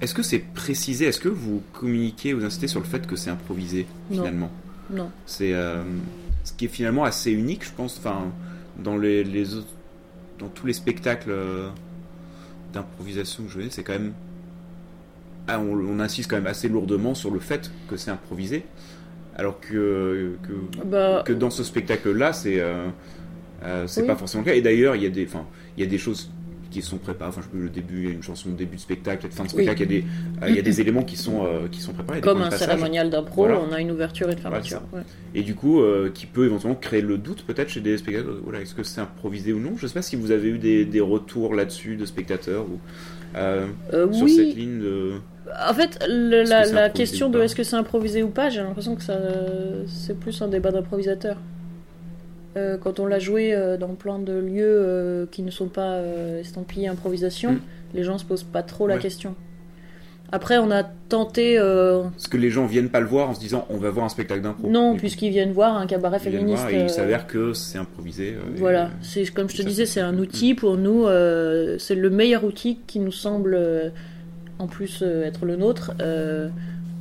[0.00, 1.06] est-ce que c'est précisé?
[1.06, 4.16] Est-ce que vous communiquez, vous insistez sur le fait que c'est improvisé Non.
[4.16, 4.50] finalement?
[4.90, 5.10] Non.
[5.26, 5.82] C'est euh,
[6.44, 7.98] ce qui est finalement assez unique, je pense.
[7.98, 8.26] Enfin,
[8.78, 9.68] dans les, les autres,
[10.38, 11.68] dans tous les spectacles euh,
[12.72, 14.12] d'improvisation que je connais, c'est quand même.
[15.46, 18.64] Ah, on, on insiste quand même assez lourdement sur le fait que c'est improvisé,
[19.36, 22.86] alors que que, Bah, que dans ce spectacle-là, c'est euh,
[23.62, 24.06] euh, c'est Oui.
[24.06, 24.56] pas forcément le cas.
[24.56, 25.44] Et d'ailleurs, il y a des, enfin,
[25.76, 26.30] il y a des choses
[26.74, 27.28] qui sont préparées.
[27.30, 29.34] Enfin, je plus, le début, il y a une chanson de début de spectacle, peut-être
[29.34, 29.64] fin de Oui.
[29.64, 29.82] spectacle.
[29.82, 30.06] Il y a des,
[30.42, 32.20] euh, il y a des éléments qui sont euh, qui sont préparés.
[32.20, 33.60] comme un de cérémonial d'impro, Voilà.
[33.60, 34.82] on a une ouverture et une Voilà, fermeture.
[34.92, 35.02] ouais.
[35.36, 38.34] Et du coup, euh, qui peut éventuellement créer le doute peut-être chez des spectateurs.
[38.42, 39.74] Voilà, est-ce que c'est improvisé ou non?
[39.76, 42.78] Je sais pas si vous avez eu des, des retours là-dessus de spectateurs ou
[43.36, 43.66] euh,
[44.12, 45.12] sur oui, cette ligne de.
[45.68, 48.96] En fait, le- la, que question de est-ce que c'est improvisé ou pas, j'ai l'impression
[48.96, 49.18] que ça,
[49.86, 51.36] c'est plus un débat d'improvisateur.
[52.56, 56.00] Euh, quand on l'a joué euh, dans plein de lieux euh, qui ne sont pas
[56.40, 57.60] estampillés improvisation, Mm.
[57.94, 59.00] les gens se posent pas trop la Ouais.
[59.00, 59.34] question.
[60.32, 63.66] Après, on a tenté, Est-ce que les gens viennent pas le voir en se disant
[63.70, 66.62] on va voir un spectacle d'impro non, puisqu'ils viennent voir un cabaret ils féministe.
[66.62, 68.34] voir et il s'avère que c'est improvisé.
[68.56, 71.04] Voilà, c'est comme je te disais, c'est- un outil pour nous.
[71.78, 73.56] c'est le meilleur outil qui nous semble,
[74.58, 75.92] en plus, être le nôtre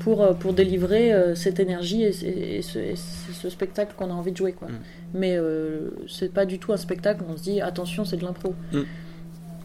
[0.03, 4.09] pour euh, pour délivrer euh, cette énergie et, et- et ce, et ce spectacle qu'on
[4.09, 4.67] a envie de jouer, quoi.
[4.67, 4.79] Mm.
[5.15, 7.21] Mais euh, c'est pas du tout un spectacle.
[7.23, 8.53] où On se dit attention, c'est de l'impro.
[8.71, 8.81] Mm.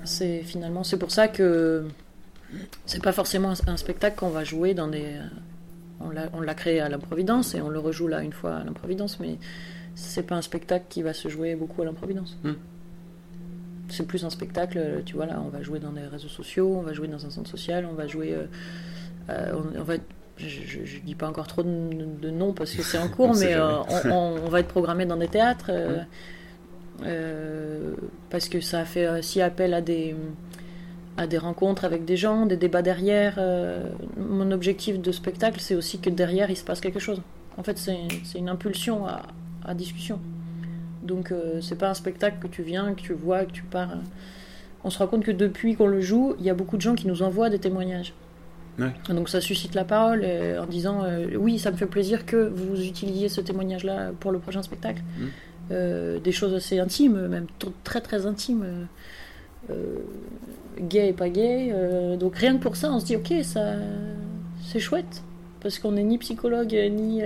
[0.05, 1.85] C'est finalement, c'est pour ça que
[2.87, 5.05] c'est pas forcément un, un spectacle qu'on va jouer dans des.
[5.05, 5.27] euh,
[6.33, 9.37] on l'a- créé à l'improvidence et on le rejoue là une fois à l'improvidence, mais
[9.97, 12.37] c'est pas un spectacle qui va se jouer beaucoup à l'improvidence.
[12.45, 12.53] Hmm.
[13.89, 16.83] C'est plus un spectacle, tu vois, là, on va jouer dans des réseaux sociaux, on
[16.83, 18.35] va jouer dans un centre social, on va jouer.
[19.31, 19.95] euh, on, on va,
[20.47, 21.69] je, je dis pas encore trop de,
[22.21, 25.05] de noms parce que c'est en cours, mais euh, on, on- on va être programmé
[25.07, 25.67] dans des théâtres.
[25.71, 25.99] euh,
[27.05, 27.95] euh,
[28.31, 30.15] parce que ça a fait aussi appel à des,
[31.17, 33.39] à des rencontres avec des gens, des débats derrière.
[34.17, 37.21] mon objectif de spectacle, c'est aussi que derrière, il se passe quelque chose.
[37.57, 39.23] En fait, c'est c'est une impulsion à,
[39.65, 40.19] à discussion.
[41.03, 41.33] Donc,
[41.63, 43.91] c'est pas un spectacle que tu viens, que tu vois, que tu pars.
[44.85, 46.95] On se rend compte que depuis qu'on le joue, il y a beaucoup de gens
[46.95, 48.13] qui nous envoient des témoignages.
[48.79, 48.93] Ouais.
[49.09, 52.37] Donc ça suscite la parole euh, en disant euh, oui, ça me fait plaisir que
[52.37, 55.03] vous utilisiez ce témoignage-là pour le prochain spectacle.
[55.19, 55.25] Mm.
[55.71, 57.47] Euh, des choses assez intimes, même
[57.85, 58.87] très très intimes,
[59.71, 59.75] euh,
[60.81, 61.75] gay et pas gay.
[62.19, 63.75] donc rien que pour ça, on se dit ok, ça,
[64.65, 65.23] c'est chouette
[65.61, 67.21] parce qu'on n'est ni psychologue ni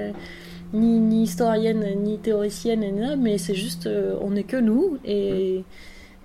[0.73, 3.89] ni, ni historienne ni théoricienne, ni mais c'est juste
[4.21, 5.63] on n'est que nous et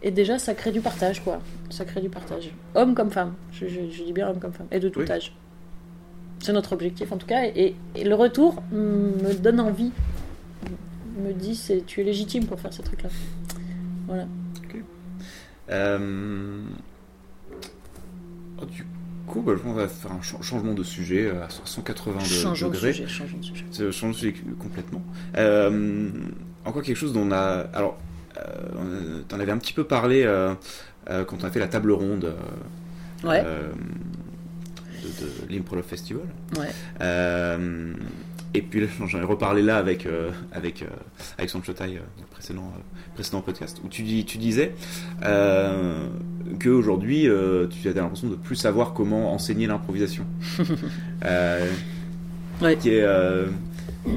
[0.04, 1.42] et déjà, ça crée du partage, quoi.
[1.70, 2.52] Ça crée du partage.
[2.76, 3.34] Homme comme femme.
[3.52, 4.68] Je, je- je dis bien homme comme femme.
[4.72, 5.12] Et de tout Oui.
[5.12, 5.34] âge.
[6.40, 7.46] C'est notre objectif, en tout cas.
[7.46, 9.92] Et, et le retour me donne envie.
[11.20, 13.10] Me dit, c'est, tu es légitime pour faire ces trucs-là.
[14.06, 14.28] Voilà.
[15.70, 16.62] Euh,
[18.62, 18.86] oh, du
[19.26, 22.68] coup, bah, on va faire un cha- changement de sujet euh, à 180 de- changeons
[22.70, 22.94] de degrés.
[22.94, 23.66] sujet, changeons de sujet.
[23.72, 25.02] Ça change de sujet complètement.
[25.38, 26.10] Euh,
[26.66, 27.66] encore quelque chose dont on a.
[27.74, 27.98] Alors,
[28.40, 30.54] euh, t'en avais un petit peu parlé euh,
[31.10, 33.42] euh, quand on a fait la table ronde euh, Ouais.
[33.46, 33.70] euh,
[35.04, 36.24] de, de Festival.
[36.58, 36.68] Ouais.
[37.02, 37.94] Euh,
[38.54, 40.88] et puis j'en ai reparlé là avec euh, avec euh,
[41.38, 42.80] Alexandre Chotaille, euh, dans le précédent euh,
[43.16, 44.74] précédent podcast où tu dis tu disais
[45.24, 46.08] euh,
[46.60, 50.26] que aujourd'hui euh, tu as l'impression de plus savoir comment enseigner l'improvisation.
[51.26, 51.70] euh,
[52.60, 52.76] Ouais.
[52.76, 53.46] Qui est euh,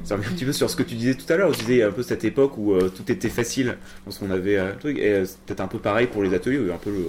[0.05, 1.51] ça revient un petit peu sur ce que tu disais tout à l'heure.
[1.53, 4.72] Tu disais un peu cette époque où euh, tout était facile, parce qu'on avait euh,
[4.72, 4.99] un truc.
[4.99, 6.78] Et euh, c'est peut-être un peu pareil pour les ateliers, où il y a un
[6.78, 7.07] peu le,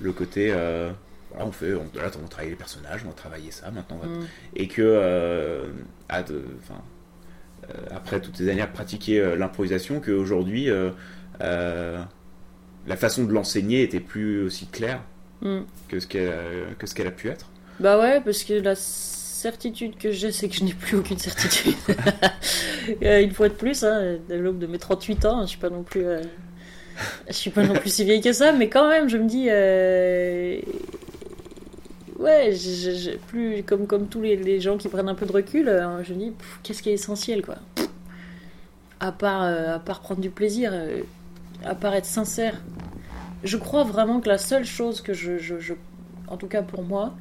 [0.00, 0.48] le côté.
[0.50, 3.98] voilà, on fait, on, là, on travaille les personnages, on va travailler ça maintenant.
[4.02, 4.26] on va Mm.
[4.56, 5.62] et que
[6.08, 6.80] à de- enfin,
[7.94, 10.68] après toutes ces années à pratiquer l'improvisation qu'aujourd'hui
[12.86, 15.00] la façon de l'enseigner était plus aussi claire
[15.42, 15.60] Mm.
[15.88, 16.34] que ce qu'elle
[16.78, 17.46] que ce qu'elle a pu être
[17.78, 18.74] Bah ouais, parce que la
[19.40, 21.74] certitude que j'ai, c'est que je n'ai plus aucune certitude.
[23.04, 25.70] Euh, Une fois de plus, hein, de l'aube de mes 38 ans, je suis pas
[25.70, 26.22] non plus, euh,
[27.28, 29.46] je suis pas non plus si vieille que ça, mais quand même, je me dis,
[29.48, 30.58] euh,
[32.18, 32.52] ouais,
[33.28, 35.66] plus comme comme tous les, gens qui prennent un peu de recul,
[36.02, 36.32] je me dis,
[36.64, 37.56] qu'est-ce qui est essentiel, quoi.
[38.98, 40.72] À part, à part prendre du plaisir,
[41.64, 42.60] à part être sincère
[43.42, 45.74] je crois vraiment que la seule chose que je-
[46.28, 47.14] en tout cas pour moi,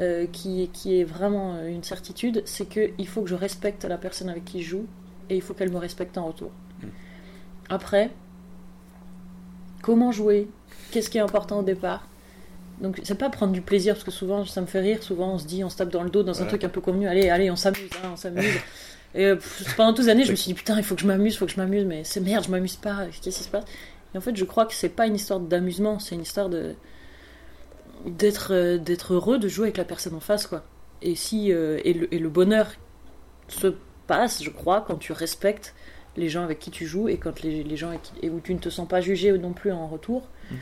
[0.00, 3.98] euh, qui, qui est vraiment euh, une certitude, c'est qu'il faut que je respecte la
[3.98, 4.86] personne avec qui je joue
[5.28, 6.50] et il faut qu'elle me respecte en retour.
[6.82, 6.86] Mm.
[7.68, 8.10] Après,
[9.82, 10.48] comment jouer?
[10.90, 12.08] Qu'est-ce qui est important au départ?
[12.80, 15.38] Donc c'est pas prendre du plaisir parce que souvent ça me fait rire souvent on
[15.38, 17.28] se dit on se tape dans le dos dans un truc un peu convenu allez
[17.28, 18.44] allez on s'amuse hein, on s'amuse.
[19.14, 19.36] Et euh,
[19.76, 21.36] pendant toutes les années je me suis dit putain il faut que je m'amuse il
[21.36, 23.64] faut que je m'amuse mais c'est merde je m'amuse pas qu'est-ce qui se passe?
[24.14, 26.74] Et en fait je crois que c'est pas une histoire d'amusement c'est une histoire de
[28.06, 30.62] d'être euh, d'être heureux de jouer avec la personne en face quoi.
[31.02, 32.72] Et si euh, et, le, et le bonheur
[33.48, 33.74] se
[34.06, 35.74] passe je crois quand tu respectes
[36.16, 38.40] les gens avec qui tu joues et quand les, les gens avec qui- et où
[38.40, 40.54] tu ne te sens pas jugé non plus en retour Mm.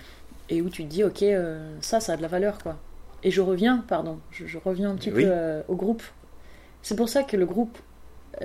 [0.50, 2.76] et où tu te dis ok euh, ça ça a de la valeur quoi.
[3.22, 5.24] Et je reviens pardon je, je reviens un petit Oui.
[5.24, 6.02] peu euh, au groupe.
[6.82, 7.76] C'est pour ça que le groupe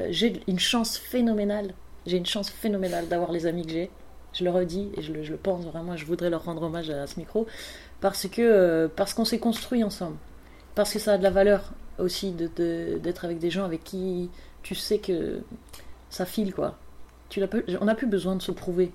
[0.09, 1.73] j'ai une chance phénoménale
[2.05, 3.89] j'ai une chance phénoménale d'avoir les amis que j'ai.
[4.33, 6.89] Je le redis et je le, je le pense vraiment je voudrais leur rendre hommage
[6.89, 7.47] à ce micro
[8.05, 10.17] parce que euh, parce qu'on s'est construit ensemble.
[10.75, 13.83] Parce que ça a de la valeur aussi de- de- d'être avec des gens avec
[13.83, 14.29] qui
[14.61, 15.39] tu sais que
[16.11, 16.77] ça file quoi.
[17.29, 17.41] Tu
[17.81, 18.91] on n'a plus besoin de se prouver.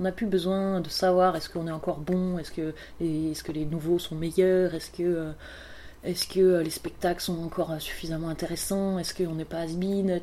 [0.00, 3.52] On n'a plus besoin de savoir est-ce qu'on est encore bon est-ce que est-ce que
[3.52, 5.32] les nouveaux sont meilleurs est-ce que euh,
[6.02, 10.20] est-ce que euh, les spectacles sont encore suffisamment intéressants est-ce qu'on n'est pas has-been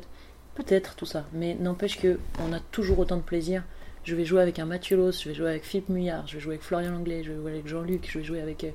[0.56, 1.24] peut-être tout ça.
[1.32, 3.62] Mais n'empêche que on a toujours autant de plaisir
[4.04, 6.40] je vais jouer avec un Mathieu Loss, je vais jouer avec Philippe Mouillard, je vais
[6.40, 8.70] jouer avec Florian Langlais, je vais jouer avec Jean-Luc, je vais jouer avec, euh,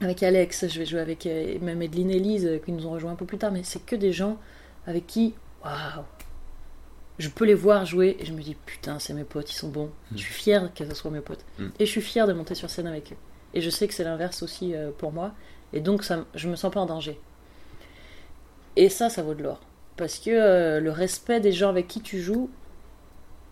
[0.00, 2.92] avec Alex, je vais jouer avec euh, même Edeline et Lise euh, qui nous ont
[2.92, 4.38] rejoints un peu plus tard, mais c'est que des gens
[4.86, 5.34] avec qui,
[5.64, 6.04] waouh,
[7.18, 9.68] je peux les voir jouer et je me dis putain, c'est mes potes, ils sont
[9.68, 9.90] bons.
[10.12, 11.44] Je suis fière que ce soit mes potes.
[11.58, 11.68] Mm.
[11.80, 13.16] Et je suis fière de monter sur scène avec eux.
[13.54, 15.32] Et je sais que c'est l'inverse aussi euh, pour moi.
[15.72, 17.18] Et donc, ça, je me sens pas en danger.
[18.76, 19.60] Et ça, ça vaut de l'or.
[19.96, 22.48] Parce que le respect des gens avec qui tu joues,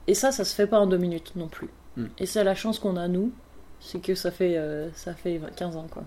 [0.06, 1.68] et ça, ça se fait pas en deux minutes non plus.
[1.96, 2.06] Mm.
[2.18, 3.32] Et c'est la chance qu'on a, nous,
[3.80, 6.04] c'est que ça fait, euh, ça fait 15 ans, quoi.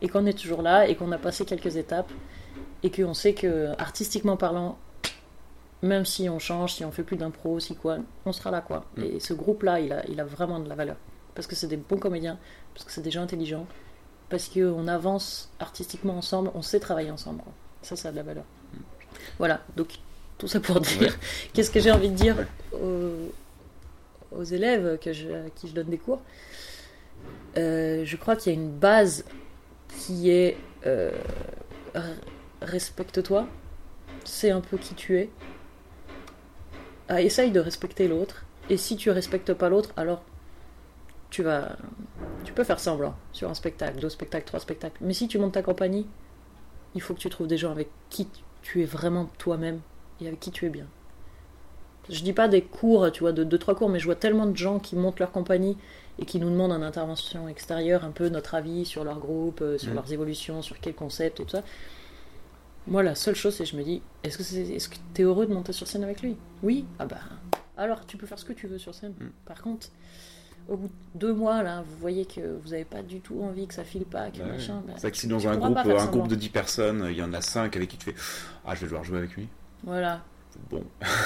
[0.00, 2.10] Et qu'on est toujours là, et qu'on a passé quelques étapes,
[2.82, 4.78] et qu'on sait que, artistiquement parlant,
[5.82, 8.84] même si on change, si on fait plus d'impro, si quoi, on sera là, quoi.
[8.96, 9.02] Mm.
[9.02, 10.96] Et ce groupe-là, il a, il a vraiment de la valeur.
[11.34, 12.38] Parce que c'est des bons comédiens,
[12.74, 13.66] parce que c'est des gens intelligents,
[14.28, 17.52] parce qu'on avance artistiquement ensemble, on sait travailler ensemble, quoi.
[17.82, 18.44] Ça, ça a de la valeur.
[19.38, 19.98] Voilà, donc
[20.38, 21.08] tout ça pour dire, Ouais.
[21.52, 23.32] qu'est-ce que j'ai envie de dire aux,
[24.36, 26.22] aux élèves que je, à qui je donne des cours
[27.56, 29.24] Euh, Je crois qu'il y a une base
[29.88, 30.56] qui est
[30.86, 31.10] euh,
[32.60, 33.46] respecte-toi,
[34.24, 35.30] c'est un peu qui tu es.
[37.08, 40.22] Ah, essaye de respecter l'autre, et si tu respectes pas l'autre, alors
[41.30, 41.76] tu vas,
[42.44, 44.98] tu peux faire semblant sur un spectacle, deux spectacles, trois spectacles.
[45.00, 46.06] Mais si tu montes ta compagnie,
[46.94, 48.28] il faut que tu trouves des gens avec qui
[48.62, 49.80] tu es vraiment toi-même
[50.20, 50.86] et avec qui tu es bien.
[52.10, 54.46] Je dis pas des cours, tu vois, de deux trois cours, mais je vois tellement
[54.46, 55.76] de gens qui montent leur compagnie
[56.18, 59.78] et qui nous demandent en intervention extérieure un peu notre avis sur leur groupe, euh,
[59.78, 59.94] sur Mhm.
[59.94, 61.62] leurs évolutions, sur quel concept et tout ça.
[62.88, 65.22] Moi, la seule chose, c'est que je me dis, est-ce que c'est, est-ce que t'es
[65.22, 66.36] heureux de monter sur scène avec lui?
[66.62, 66.84] Oui.
[66.98, 67.18] Ah bah,
[67.76, 69.14] alors tu peux faire ce que tu veux sur scène.
[69.20, 69.30] Mhm.
[69.46, 69.86] Par contre,
[70.68, 73.66] au bout de deux mois, là, vous voyez que vous n'avez pas du tout envie
[73.68, 74.82] que ça file pas, que Bah machin.
[74.86, 76.06] bah, C'est que si dans un groupe, un semblant.
[76.08, 78.16] groupe de 10 personnes, il y en a 5 avec qui tu fais
[78.66, 79.48] Ah, je vais devoir jouer avec lui.
[79.84, 80.22] Voilà.
[80.70, 80.82] Bon,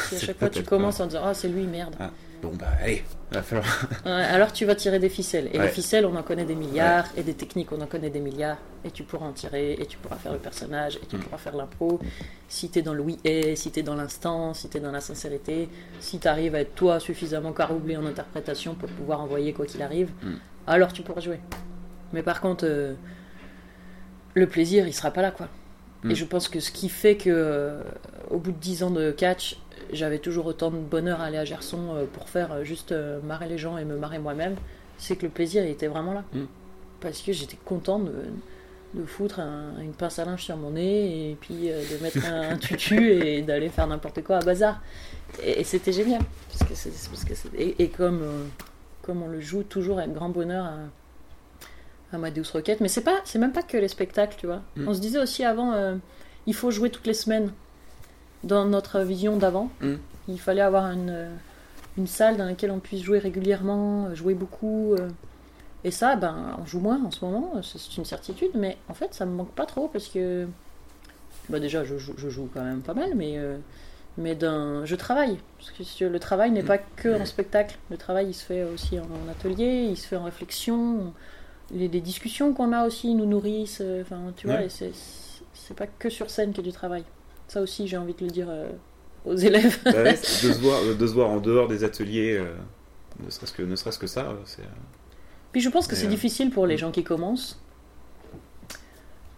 [0.08, 1.94] Si à chaque fois tu commences en disant Ah, c'est lui, merde.
[2.42, 3.88] bon bah allez, va falloir.
[4.04, 5.48] Alors tu vas tirer des ficelles.
[5.52, 5.66] Et Ouais.
[5.66, 7.06] les ficelles, on en connaît des milliards.
[7.16, 8.58] Et des techniques, on en connaît des milliards.
[8.84, 9.72] Et tu pourras en tirer.
[9.74, 10.96] Et tu pourras faire le personnage.
[11.02, 11.20] Et tu Mm.
[11.20, 12.00] pourras faire l'impro.
[12.48, 15.68] Si t'es dans le oui et, si t'es dans l'instant, si t'es dans la sincérité,
[16.00, 20.10] si t'arrives à être toi suffisamment caroublé en interprétation pour pouvoir envoyer quoi qu'il arrive,
[20.22, 20.34] Mm.
[20.66, 21.40] alors tu pourras jouer.
[22.12, 22.94] Mais par contre, euh,
[24.34, 25.48] le plaisir, il sera pas là, quoi.
[26.06, 26.10] Mm.
[26.10, 27.80] Et je pense que ce qui fait que, euh,
[28.30, 29.56] au bout de 10 ans de catch,
[29.92, 32.94] j'avais toujours autant de bonheur à aller à Gerson euh, pour faire euh, juste
[33.24, 34.56] marrer les gens et me marrer moi-même,
[34.98, 36.24] c'est que le plaisir il était vraiment là.
[36.32, 36.44] Mm.
[37.00, 38.12] Parce que j'étais content de,
[38.94, 42.24] de foutre un- une pince à linge sur mon nez et puis euh, de mettre
[42.26, 44.80] un, un tutu et d'aller faire n'importe quoi à bazar.
[45.42, 46.22] Et, et c'était génial.
[46.48, 48.42] Parce que c'est, c'est- parce que c'est- et, et comme, euh,
[49.02, 50.76] comme on le joue toujours avec grand bonheur à,
[52.12, 54.62] à Amadeus Rocket, mais c'est pas, c'est même pas que les spectacles, tu vois.
[54.76, 54.88] Mm.
[54.88, 55.96] On se disait aussi avant, euh,
[56.46, 57.52] il faut jouer toutes les semaines.
[58.44, 59.94] Dans notre vision d'avant, Mm.
[60.28, 61.28] il fallait avoir une, euh,
[61.98, 64.94] une salle dans laquelle on puisse jouer régulièrement, euh, jouer beaucoup.
[64.94, 65.08] euh.
[65.84, 69.14] Et ça, ben, on joue moins en ce moment, c'est une certitude, mais en fait,
[69.14, 70.46] ça me manque pas trop parce que.
[71.48, 73.34] Bah, déjà, je, joue- je joue quand même pas mal, mais.
[73.38, 73.56] euh,
[74.18, 75.38] mais d'un, je travaille.
[75.58, 77.76] Parce que le travail n'est pas que en spectacle.
[77.90, 81.12] Le travail, il se fait aussi en, en atelier, il se fait en réflexion.
[81.72, 83.80] Les, les discussions qu'on a aussi nous nourrissent.
[83.82, 84.68] euh, Enfin, tu vois, Ouais.
[84.68, 87.04] c'est, pas que sur scène qu'il y a du travail.
[87.48, 88.70] Ça aussi, j'ai envie de le dire euh,
[89.24, 89.78] aux élèves.
[89.84, 90.16] Bah ouais, de,
[90.52, 92.54] se voir, de se voir en dehors des ateliers, euh,
[93.24, 94.62] ne serait-ce que, ne serait-ce que ça, euh, euh,
[95.52, 97.58] Puis je pense que c'est euh, difficile pour les gens qui commencent.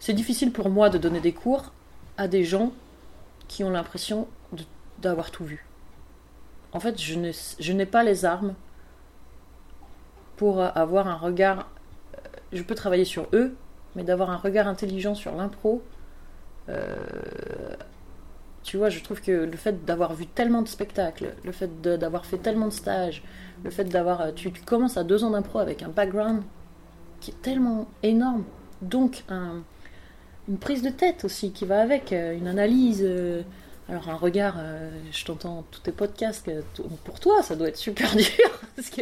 [0.00, 1.72] C'est difficile pour moi de donner des cours
[2.16, 2.72] à des gens
[3.48, 4.28] qui ont l'impression
[5.00, 5.64] d'avoir tout vu.
[6.72, 8.54] En fait, je n'ai pas les armes
[10.36, 11.68] pour euh, avoir un regard.
[12.52, 13.54] Je peux travailler sur eux,
[13.96, 15.82] mais d'avoir un regard intelligent sur l'impro.
[16.68, 16.96] euh,
[18.64, 22.26] tu vois, je trouve que le fait d'avoir vu tellement de spectacles, le fait d'avoir
[22.26, 23.22] fait tellement de stages,
[23.64, 24.20] le fait d'avoir.
[24.20, 26.42] euh, Tu, commences à deux ans d'impro avec un background
[27.20, 28.44] qui est tellement énorme.
[28.82, 29.62] Donc, un-
[30.48, 33.02] une prise de tête aussi qui va avec, euh, une analyse.
[33.88, 36.50] Alors, un regard, euh, je t'entends tous tes podcasts,
[37.04, 38.60] pour toi, ça doit être super dur.
[38.76, 39.00] Parce que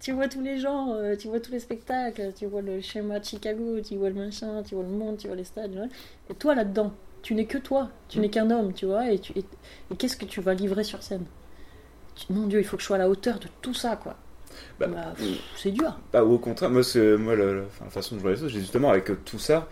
[0.00, 3.18] tu vois tous les gens, euh, tu vois tous les spectacles, tu vois le schéma
[3.18, 5.88] de Chicago, tu vois le machin, tu vois le monde, tu vois les stades.
[6.30, 9.10] Et toi, là-dedans, tu n'es que toi, tu n'es qu'un homme, tu vois.
[9.10, 9.44] Et, tu- et-
[9.90, 11.24] et qu'est-ce que tu vas livrer sur scène?
[12.16, 14.16] Tu- Mon Dieu, il faut que je sois à la hauteur de tout ça, quoi.
[14.80, 15.14] Bah, Bah,
[15.56, 15.98] c'est dur.
[16.12, 16.82] Bah, au contraire, moi,
[17.18, 19.68] moi la façon dont je vois les choses, justement avec euh, tout ça,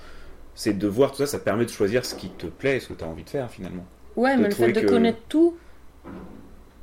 [0.55, 2.89] c'est de voir tout ça, ça permet de choisir ce qui te plaît et ce
[2.89, 3.87] que tu as envie de faire finalement.
[4.17, 5.57] Ouais, de mais le fait de que- connaître tout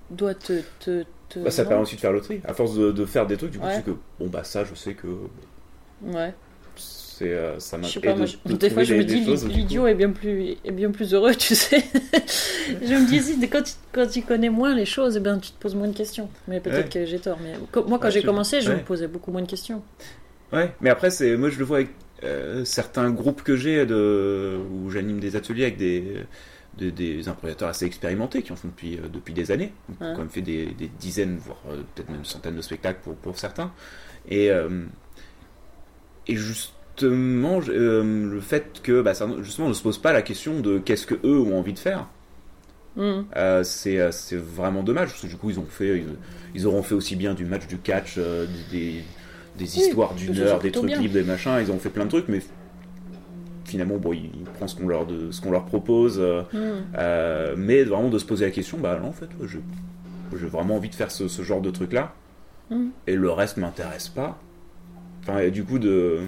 [0.10, 0.62] doit te.
[0.80, 2.42] te, te- Bah, ça non permet aussi de faire le tri.
[2.46, 3.72] À force de, de faire des trucs, du coup, Ouais.
[3.72, 5.08] tu sais que bon, bah, ça, je sais que
[6.04, 6.34] Ouais.
[6.76, 9.96] c'est, euh, ça m'a de- moi, je- de des fois je me dis l'idiot est
[9.96, 11.84] bien plus est bien plus heureux, tu sais.
[12.82, 15.60] je me dis quand tu, quand tu connais moins les choses, eh bien tu te
[15.60, 16.30] poses moins de questions.
[16.48, 17.40] Mais peut-être que j'ai tort.
[17.42, 18.78] Mais co- moi quand Ouais, j'ai je- commencé, je ouais.
[18.78, 19.82] me posais beaucoup moins de questions.
[20.52, 21.90] Ouais, mais après, c'est, moi, je le vois avec
[22.24, 26.04] euh, certains groupes que j'ai de, où j'anime des ateliers avec des,
[26.78, 30.14] de- des improvisateurs assez expérimentés qui en font depuis, euh, depuis des années, qui ont
[30.14, 33.38] quand même fait des, des dizaines, voire euh, peut-être même centaines de spectacles pour, pour
[33.40, 33.72] certains.
[34.30, 34.86] Et, euh,
[36.28, 40.60] et justement, le fait que bah, ça, justement, on ne se pose pas la question
[40.62, 42.08] de qu'est-ce que eux ont envie de faire.
[43.36, 46.06] Euh, c'est c'est vraiment dommage parce que du coup ils ont fait ils,
[46.54, 49.04] ils auront fait aussi bien du match du catch euh, des,
[49.58, 51.00] des Oui, histoires d'une heure des trucs bien.
[51.00, 52.42] libres des machins ils ont fait plein de trucs mais
[53.66, 56.62] finalement bon ils, ils prennent ce qu'on leur de, ce qu'on leur propose euh, Mhm.
[56.98, 60.76] euh, mais vraiment de se poser la question bah non en fait ouais, j'ai vraiment
[60.76, 62.14] envie de faire ce, ce genre de truc là
[62.70, 62.92] Mhm.
[63.08, 64.40] et le reste m'intéresse pas
[65.22, 66.20] enfin et du coup de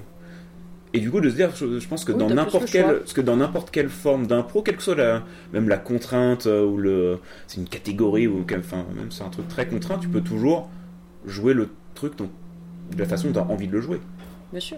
[0.93, 3.21] et du coup de se dire je, je pense que Oui, dans n'importe quelle que
[3.21, 5.23] dans n'importe quelle forme d'impro quelle que soit la
[5.53, 9.47] même la contrainte euh, ou le c'est une catégorie ou enfin même c'est un truc
[9.49, 10.69] très contraint tu peux toujours
[11.25, 12.29] jouer le truc dont-
[12.93, 13.99] de la façon dont tu as envie de le jouer
[14.51, 14.77] Bien sûr.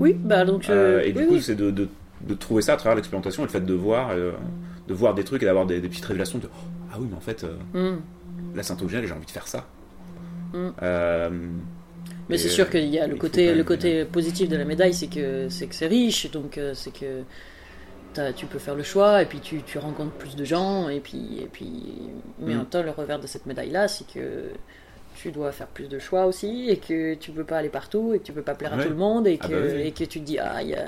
[0.00, 0.68] Oui, bah donc.
[0.68, 1.42] Euh, euh, et du oui, coup oui.
[1.42, 1.88] c'est de, de,
[2.22, 4.32] de trouver ça à travers l'expérimentation et le fait de voir euh,
[4.88, 6.48] de voir des trucs et d'avoir des, des petites révélations de
[6.92, 8.00] ah oui mais en fait euh, Mhm.
[8.54, 9.66] la sainte j'ai envie de faire ça
[10.54, 10.68] Mm.
[10.80, 11.30] Euh,
[12.28, 14.64] Mais c'est sûr qu'il y a le côté, quand le même- côté positif de la
[14.64, 17.22] médaille, c'est que c'est que c'est riche, donc c'est que
[18.36, 21.40] tu peux faire le choix et puis tu, tu rencontres plus de gens et puis
[21.42, 21.72] et puis
[22.38, 22.58] mais en Mm.
[22.58, 24.50] même temps le revers de cette médaille là, c'est que
[25.16, 28.18] tu dois faire plus de choix aussi et que tu peux pas aller partout et
[28.20, 29.80] que tu peux pas plaire à tout le monde et que Ah bah oui.
[29.82, 30.86] et que tu te dis ah il y a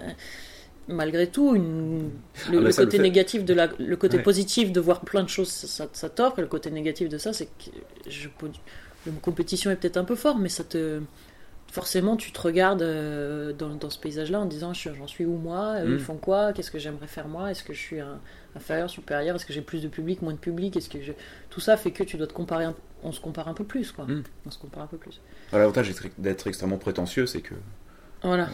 [0.88, 2.10] malgré tout une,
[2.46, 4.22] Ah le, bah le ça, le côté négatif de la le côté Ouais.
[4.22, 7.32] positif de voir plein de choses ça, ça t'offre et le côté négatif de ça
[7.32, 7.70] c'est que
[8.08, 8.50] je peux-
[9.06, 11.00] le mot compétition est peut-être un peu fort mais ça te
[11.70, 15.26] forcément tu te regardes euh, dans, dans ce paysage là en disant je- j'en suis
[15.26, 15.92] où moi eux, Mm.
[15.94, 18.18] ils font quoi qu'est-ce que j'aimerais faire moi est-ce que je suis un-
[18.56, 21.12] inférieur supérieur est-ce que j'ai plus de public moins de public est-ce que je...
[21.50, 23.92] tout ça fait que tu dois te comparer un- on se compare un peu plus
[23.92, 24.22] quoi Mm.
[24.46, 25.20] on se compare un peu plus
[25.50, 27.54] voilà, L'avantage d'être- extrêmement prétentieux, c'est que
[28.22, 28.48] voilà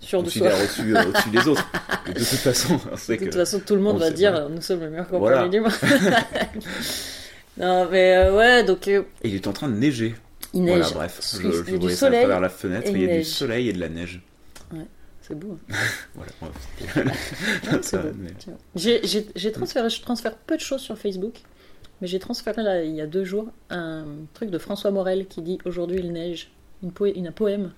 [0.00, 1.70] sûr on de soi considère au-dessus, euh, au-dessus des autres.
[2.08, 2.80] Et de toute façon, De
[3.16, 5.42] toute que façon, tout le monde on va dire euh, nous sommes les meilleurs Voilà.
[5.44, 5.72] compagnies du monde.
[7.58, 10.14] non, mais euh, ouais, donc euh, Et il est en train de neiger.
[10.54, 10.78] il neige.
[10.92, 12.88] Voilà, bref, je, je voyais ça à travers la fenêtre.
[12.90, 14.22] Il y a du soleil et de la neige.
[15.30, 15.56] C'est beau.
[15.70, 15.74] hein.
[16.14, 18.34] Voilà, Ouais, mais-.
[18.74, 21.40] J'ai- transféré, je transfère peu de choses sur Facebook,
[22.00, 24.04] mais j'ai transféré là, il y a deux jours un
[24.34, 26.50] truc de François Morel qui dit Aujourd'hui il neige,
[26.82, 27.72] une poé- une- un poème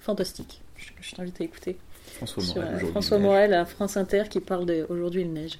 [0.00, 0.60] fantastique.
[0.76, 1.78] Je, je t'invite à écouter.
[2.16, 3.18] François Sur, Morel, euh, François.
[3.18, 5.58] Morel à France Inter qui parle de Aujourd'hui il neige.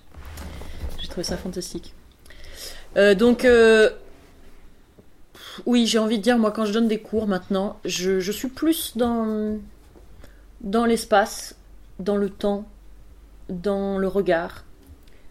[1.00, 1.94] J'ai trouvé ça fantastique.
[2.96, 3.88] Euh, donc, euh,
[5.66, 8.48] oui, j'ai envie de dire, moi quand je donne des cours maintenant, je, je suis
[8.48, 9.58] plus dans,
[10.60, 11.56] dans l'espace,
[11.98, 12.66] dans le temps,
[13.48, 14.64] dans le regard,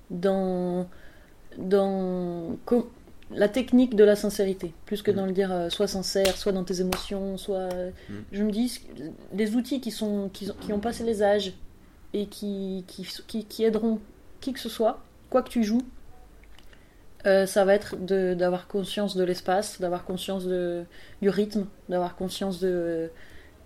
[0.10, 0.88] dans,
[1.58, 2.58] dans
[3.32, 5.16] la technique de la sincérité, plus que Mm.
[5.16, 7.70] dans le dire euh, soit sincère, soit dans tes émotions, soit.
[8.10, 8.14] Mm.
[8.32, 8.82] Je me dis,
[9.34, 11.54] les outils qui, sont, qui, ont- qui ont passé les âges
[12.14, 14.00] et qui, qui, qui, qui aideront
[14.42, 15.84] qui que ce soit, quoi que tu joues,
[17.26, 20.86] euh, ça va être d'avoir conscience de l'espace, d'avoir conscience de,
[21.22, 23.10] du rythme, d'avoir conscience de.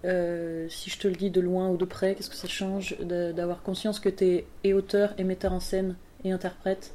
[0.05, 2.97] Euh, si je te le dis de loin ou de près, qu'est-ce que ça change
[2.99, 6.93] D'avoir conscience que tu es et auteur, et metteur en scène, et interprète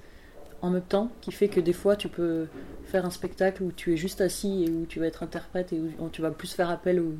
[0.60, 2.46] en même temps, qui fait que des fois tu peux
[2.84, 5.80] faire un spectacle où tu es juste assis et où tu vas être interprète et
[6.00, 7.14] où tu vas plus faire appel au-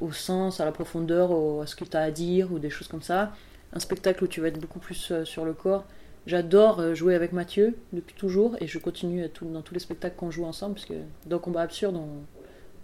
[0.00, 2.88] au, sens, à la profondeur, à ce que tu as à dire ou des choses
[2.88, 3.32] comme ça.
[3.72, 5.84] Un spectacle où tu vas être beaucoup plus euh, sur le corps.
[6.26, 10.30] J'adore euh, jouer avec Mathieu depuis toujours et je continue dans tous les spectacles qu'on
[10.30, 10.94] joue ensemble parce que
[11.26, 12.08] dans Combat Absurde, on,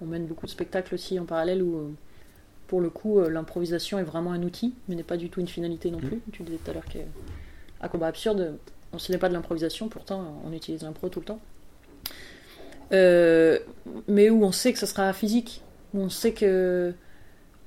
[0.03, 1.91] on mène beaucoup de spectacles aussi en parallèle où, euh,
[2.67, 5.49] pour le coup, euh, l'improvisation est vraiment un outil mais n'est pas du tout une
[5.49, 6.21] finalité non plus.
[6.33, 8.59] Tu disais tout à l'heure qu'à Combat Absurde,
[8.93, 11.41] on ce n'est pas de l'improvisation, pourtant on utilise l'impro tout le temps.
[12.93, 13.59] Euh,
[14.09, 15.63] mais où on sait que ça sera physique,
[15.95, 16.93] où on sait que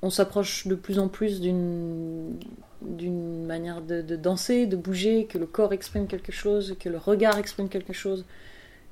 [0.02, 2.38] on s'approche de plus en plus d'une
[2.82, 6.98] d'une manière de, de danser, de bouger, que le corps exprime quelque chose, que le
[6.98, 8.26] regard exprime quelque chose,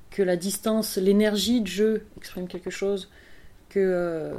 [0.09, 3.09] que la distance, l'énergie de jeu exprime quelque chose,
[3.73, 4.33] que euh,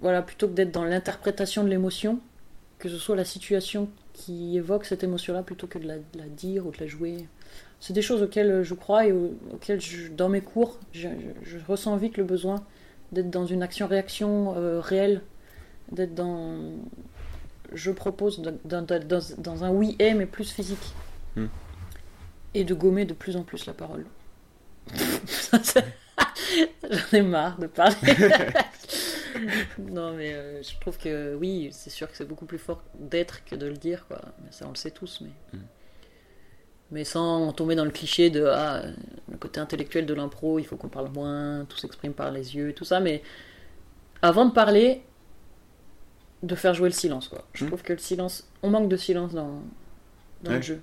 [0.00, 2.20] voilà, plutôt que d'être dans l'interprétation de l'émotion,
[2.78, 6.26] que ce soit la situation qui évoque cette émotion-là plutôt que de la, de la
[6.26, 7.26] dire ou de la jouer.
[7.80, 11.08] C'est des choses auxquelles je crois et au- auxquelles, je- dans mes cours, je,
[11.44, 12.64] je- je ressens vite le besoin
[13.12, 15.22] d'être dans une action-réaction euh, réelle,
[15.92, 16.58] d'être dans.
[17.72, 20.94] Je propose dans, dans- dans- dans un oui-et, mais plus physique.
[21.36, 21.46] Hmm.
[22.54, 24.04] Et de gommer de plus en plus la parole.
[26.90, 27.96] J'en ai marre de parler.
[29.78, 33.44] non, mais euh, je trouve que oui, c'est sûr que c'est beaucoup plus fort d'être
[33.44, 34.20] que de le dire, quoi.
[34.44, 35.30] Mais ça, on le sait tous, mais.
[35.58, 35.62] Mm.
[36.92, 38.82] Mais sans tomber dans le cliché de ah,
[39.28, 42.72] le côté intellectuel de l'impro, il faut qu'on parle moins, tout s'exprime par les yeux,
[42.74, 43.00] tout ça.
[43.00, 43.22] Mais
[44.22, 45.02] avant de parler,
[46.44, 47.44] de faire jouer le silence, quoi.
[47.54, 47.68] Je Mm.
[47.68, 49.62] trouve que le silence, on manque de silence dans,
[50.42, 50.56] dans Ouais.
[50.58, 50.80] le jeu.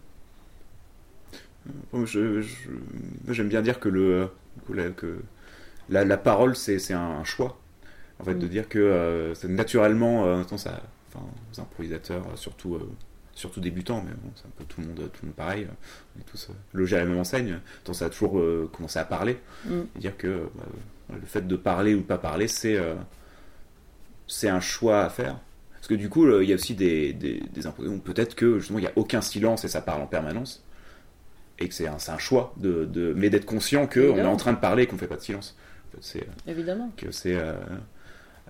[2.05, 4.27] Je- j'aime bien dire que le
[4.67, 5.19] que la, que
[5.89, 7.59] la, la parole c'est un choix
[8.19, 8.49] en fait de Mm.
[8.49, 12.89] dire que euh, c'est naturellement euh, ça enfin aux improvisateurs euh, surtout euh,
[13.35, 15.73] surtout débutants mais bon, c'est un peu tout le monde tout le monde pareil euh,
[16.17, 19.05] on est tous euh, logés à la même enseigne tendance à toujours euh, commencer à
[19.05, 19.87] parler Mm.
[19.95, 20.45] et dire que euh,
[21.09, 22.95] bah, le fait de parler ou de pas parler c'est euh,
[24.27, 25.39] c'est un choix à faire
[25.75, 28.59] parce que du coup euh, il y a aussi des, des, des improvisations peut-être que
[28.59, 30.63] justement il n'y a aucun silence et ça parle en permanence
[31.59, 34.57] et que c'est un, choix de, de mais d'être conscient qu'on est en train de
[34.59, 35.55] parler et qu'on fait pas de silence
[35.89, 36.89] En fait, c'est Évidemment.
[36.97, 37.53] que c'est euh,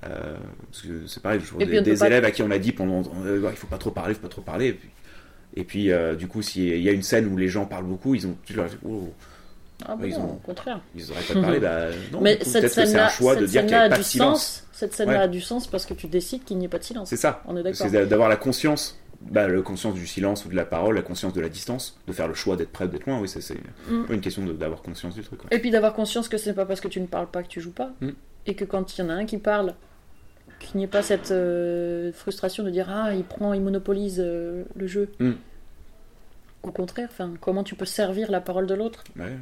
[0.06, 0.36] euh,
[0.72, 2.58] parce que c'est pareil je vois des, ne des pas- élèves à qui on a
[2.60, 4.90] dit pendant euh, il faut pas trop parler il faut pas trop parler et puis,
[5.56, 8.16] et puis euh, du coup s'il y a une scène où les gens parlent beaucoup
[8.16, 9.14] ils ont tu leur dis, oh,
[9.86, 10.82] Ah bah Ouais, ils non, ont- au contraire.
[10.96, 14.42] ils auraient pas de parler bah non Mais coup, cette scène-là avait a du silence
[14.42, 14.68] sens.
[14.72, 15.24] Cette scène-là Ouais.
[15.24, 17.10] a du sens parce que tu décides qu'il n'y ait pas de silence.
[17.10, 17.88] c'est ça On est d'accord.
[17.90, 18.98] c'est d'avoir la conscience
[19.32, 22.14] bah, la conscience du silence ou de la parole la conscience de la distance de
[22.14, 23.58] faire le choix d'être près ou d'être loin oui c'est c'est
[23.90, 24.06] Mm.
[24.10, 25.40] une question d'avoir conscience du truc.
[25.52, 27.48] Et puis d'avoir conscience que ce n'est pas parce que tu ne parles pas que
[27.48, 27.92] tu joues pas.
[28.02, 28.10] Mm.
[28.46, 29.74] Et que quand il y en a un qui parle,
[30.60, 34.64] qu'il n'y ait pas cette euh, frustration de dire Ah, il prend, il monopolise euh,
[34.76, 35.12] le jeu.
[35.20, 35.32] Mm.
[36.64, 39.04] Au contraire, enfin, comment tu peux servir la parole de l'autre?
[39.18, 39.36] Ouais.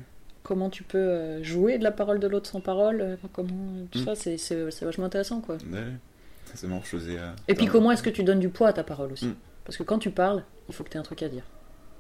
[0.43, 3.17] Comment tu peux euh, jouer de la parole de l'autre sans parole?
[3.33, 3.53] Comment
[3.91, 4.05] tout Mm.
[4.05, 5.55] ça, c'est- c'est c'est vachement intéressant, quoi.
[5.71, 5.79] Ouais.
[6.45, 8.67] Ça, c'est marrant je faisais euh, Et puis comment est-ce que tu donnes du poids
[8.69, 9.27] à ta parole aussi?
[9.27, 9.35] Mm.
[9.65, 11.43] Parce que quand tu parles, il faut que tu aies un truc à dire.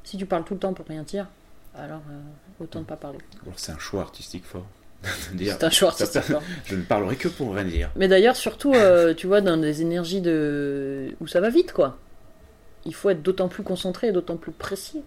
[0.03, 1.27] Si tu parles tout le temps pour rien dire,
[1.75, 3.19] alors euh, autant ne pas parler.
[3.55, 4.65] C'est un choix artistique fort
[5.03, 6.21] C'est un choix artistique.
[6.21, 6.41] fort.
[6.65, 9.81] je ne parlerai que pour rien dire Mais d'ailleurs, surtout, euh, tu vois, dans des
[9.81, 11.15] énergies de...
[11.21, 11.97] où ça va vite, quoi.
[12.85, 15.01] Il faut être d'autant plus concentré et d'autant plus précis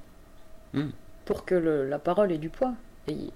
[0.73, 0.91] Mm.
[1.25, 2.73] pour que le- la parole ait du poids.
[3.07, 3.31] Et et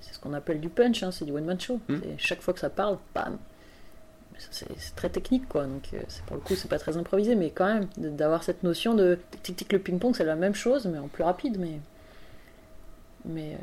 [0.00, 1.80] c'est ce qu'on appelle du punch, hein, c'est du one-man show.
[1.88, 1.96] Mm.
[2.02, 3.36] C'est Chaque fois que ça parle, bam
[4.38, 5.64] C'est très technique, quoi.
[5.64, 8.62] Donc, euh, c'est pour le coup, c'est pas très improvisé, mais quand même, d'avoir cette
[8.62, 11.58] notion de tic-tic le ping-pong, c'est la même chose, mais en plus rapide.
[11.58, 11.80] Mais,
[13.24, 13.58] mais euh,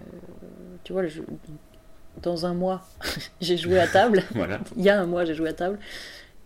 [0.84, 1.04] tu vois,
[2.22, 2.84] dans un mois,
[3.42, 5.80] j'ai joué à table voilà il y a un mois, j'ai joué à table.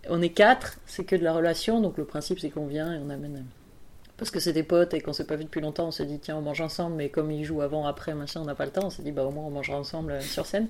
[0.09, 2.97] On est quatre, c'est que de la relation, donc le principe c'est qu'on vient et
[2.97, 3.45] on amène.
[4.17, 6.19] Parce que c'est des potes et qu'on s'est pas vu depuis longtemps, on s'est dit
[6.19, 8.71] tiens on mange ensemble, mais comme ils jouent avant, après, machin, on n'a pas le
[8.71, 10.67] temps, on s'est dit bah au moins on mangera ensemble euh, sur scène.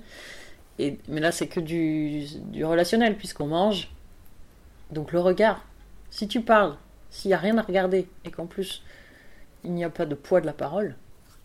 [0.78, 3.88] Et, mais là c'est que du, du relationnel puisqu'on mange.
[4.90, 5.64] Donc le regard,
[6.10, 6.76] si tu parles,
[7.10, 8.82] s'il n'y a rien à regarder et qu'en plus
[9.64, 10.94] il n'y a pas de poids de la parole,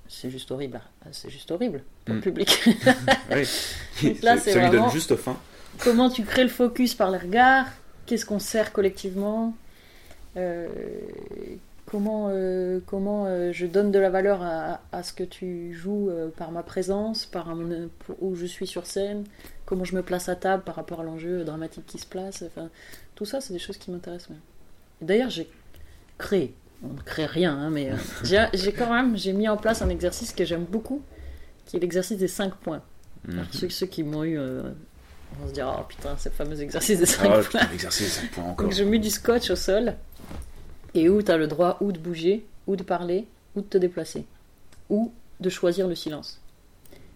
[0.08, 0.82] c'est juste horrible.
[1.04, 2.24] Ah, C'est juste horrible pour le Mm.
[2.24, 2.64] public.
[4.04, 5.38] Donc là, ça, lui donne juste faim
[5.80, 7.68] Comment tu crées le focus par les regards
[8.06, 9.56] Qu'est-ce qu'on sert collectivement
[10.38, 10.68] Euh,
[11.92, 16.10] Comment, euh, comment euh, je donne de la valeur à, à ce que tu joues
[16.10, 17.54] euh, par ma présence, par
[18.06, 19.26] pour- où je suis sur scène
[19.66, 22.70] Comment je me place à table par rapport à l'enjeu dramatique qui se place enfin,
[23.16, 24.38] Tout ça, c'est des choses qui m'intéressent.
[25.02, 25.50] D'ailleurs, j'ai
[26.18, 27.92] créé, on ne crée rien, hein, mais
[28.24, 31.02] j'ai quand même j'ai mis en place un exercice que j'aime beaucoup,
[31.66, 32.82] qui est l'exercice des 5 points.
[33.28, 33.34] Mhm.
[33.40, 37.06] Alors, ceux, ceux qui m'ont eu vont se dire Oh putain, ce fameux exercice des
[37.06, 37.42] 5 Ah, points.
[37.44, 38.66] putain, l'exercice, ça me point encore.
[38.68, 39.94] Donc je mets du scotch au sol
[40.94, 43.26] et où tu as le droit ou de bouger, ou de parler,
[43.56, 44.26] ou de te déplacer,
[44.90, 46.40] ou de choisir le silence.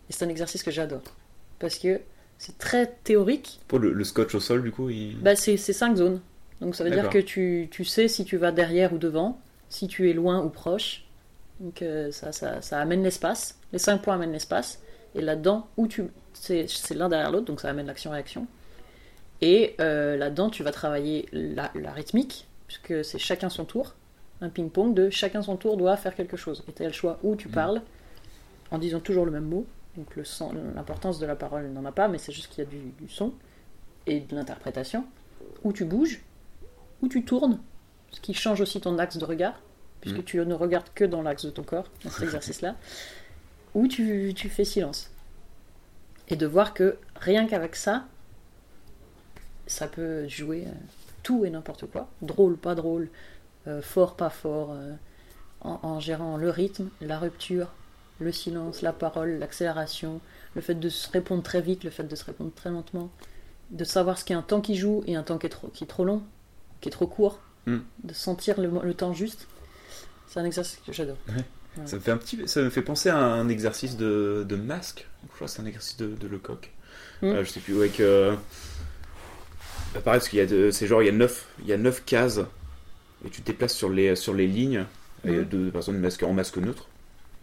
[0.09, 1.01] Et c'est un exercice que j'adore.
[1.59, 2.01] Parce que
[2.38, 3.59] c'est très théorique.
[3.67, 5.17] Pour le, le scotch au sol, du coup, il...
[5.19, 6.21] Bah, c'est cinq zones.
[6.61, 9.88] Donc ça veut dire que tu, tu sais si tu vas derrière ou devant, si
[9.88, 11.03] tu es loin ou proche.
[11.59, 13.57] Donc euh, ça, ça, ça amène l'espace.
[13.73, 14.80] Les cinq points amènent l'espace.
[15.15, 16.03] Et là-dedans, où tu,
[16.34, 18.47] c'est c'est l'un derrière l'autre, donc ça amène l'action-réaction.
[19.41, 23.95] Et euh, là-dedans, tu vas travailler la, la rythmique, puisque c'est chacun son tour.
[24.41, 26.63] Un ping-pong de chacun son tour doit faire quelque chose.
[26.68, 27.82] Et tu as le choix où tu parles,
[28.72, 29.66] en disant toujours le même mot.
[29.95, 30.16] Donc
[30.76, 33.09] l'importance de la parole n'en a pas, mais c'est juste qu'il y a du, du
[33.09, 33.34] son
[34.07, 35.05] et de l'interprétation.
[35.63, 36.22] Où tu bouges,
[37.01, 37.59] où tu tournes,
[38.11, 39.61] ce qui change aussi ton axe de regard,
[40.01, 40.24] puisque Mm.
[40.24, 42.76] tu ne regardes que dans l'axe de ton corps, dans cet exercice-là.
[43.74, 45.11] Où tu, tu fais silence.
[46.28, 48.05] Et de voir que rien qu'avec ça,
[49.68, 50.72] ça peut jouer euh,
[51.26, 52.07] tout et n'importe quoi.
[52.21, 53.09] Drôle, pas drôle,
[53.67, 54.93] euh, fort, pas fort, euh,
[55.61, 57.67] en, en gérant le rythme, la rupture,
[58.19, 60.21] le silence, la parole, l'accélération,
[60.55, 63.09] le fait de se répondre très vite, le fait de se répondre très lentement,
[63.71, 65.49] de savoir ce qu'il y a un temps qui joue et un temps qui est
[65.49, 66.23] trop, qui est trop long,
[66.80, 67.78] qui est trop court, Mm.
[68.03, 69.47] de sentir le, temps juste.
[70.28, 71.17] C'est un exercice que j'adore.
[71.86, 75.07] Ça me fait un petit, ça me fait penser à un exercice de, de masque.
[75.23, 76.71] Je crois que c'est un exercice de, de Lecoq.
[77.21, 77.26] Mm.
[77.26, 77.99] Euh, je sais plus avec.
[77.99, 78.36] Euh...
[79.96, 81.74] bah, pareil parce qu'il y a, de- c'est genre il y a neuf, il y
[81.74, 82.41] a neuf cases
[83.26, 84.86] et tu te déplaces sur les sur les lignes.
[85.28, 86.88] Et de par exemple masque en masque neutre.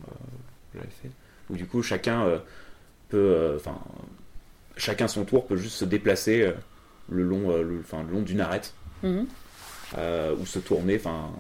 [0.09, 1.11] Euh, fait.
[1.51, 2.39] Où du coup chacun euh,
[3.09, 3.77] peut, euh, enfin
[4.77, 6.53] chacun son tour peut juste se déplacer euh,
[7.11, 9.27] le long, le, le long d'une arête Mhm.
[10.41, 11.31] ou se tourner, enfin.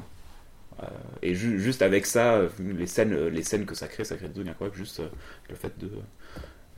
[1.22, 4.34] et ju- juste avec ça, les scènes, les scènes que ça crée, ça crée des
[4.34, 4.76] trucs incroyables.
[4.76, 5.00] Juste
[5.48, 5.88] le fait de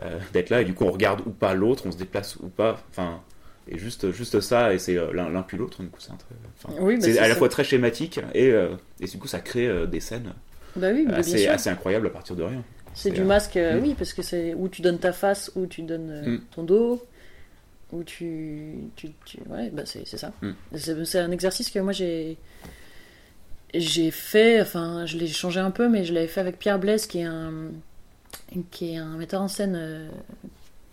[0.03, 2.49] euh, d'être là et du coup on regarde ou pas l'autre, on se déplace ou
[2.49, 2.83] pas.
[2.91, 3.23] Enfin,
[3.69, 5.83] et juste juste ça et c'est euh, l'un puis l'autre.
[5.83, 9.19] Du coup c'est enfin, Oui, bah, à la fois très schématique et euh, et du
[9.19, 10.33] coup ça crée euh, des scènes
[10.77, 12.63] Bah oui, assez assez incroyables à partir de rien.
[12.97, 13.83] C'est du masque, euh, mm.
[13.83, 16.41] oui, parce que c'est où tu donnes ta face, où tu donnes euh, Mm.
[16.55, 17.05] ton dos,
[17.93, 18.75] où tu.
[18.95, 20.33] tu, tu- ouais, bah c'est ça.
[20.43, 20.51] Mm.
[20.77, 22.37] C'est c'est un exercice que moi j'ai.
[23.77, 27.09] J'ai fait, enfin, je l'ai changé un peu, mais je l'avais fait avec Pierre Blaise,
[27.09, 27.53] qui est un,
[28.71, 30.09] qui est un metteur en scène euh,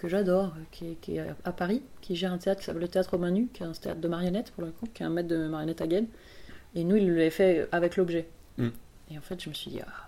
[0.02, 2.88] que j'adore, qui, est- qui est à Paris, qui gère un théâtre qui s'appelle le
[2.88, 5.10] Théâtre Romain Nu, qui est un théâtre de marionnettes pour le coup, qui est un
[5.10, 6.08] maître de marionnettes à Gaine.
[6.76, 8.28] Et nous, il l'avait fait avec l'objet.
[8.58, 8.70] Mm.
[9.12, 10.08] Et en fait, je me suis dit, ah,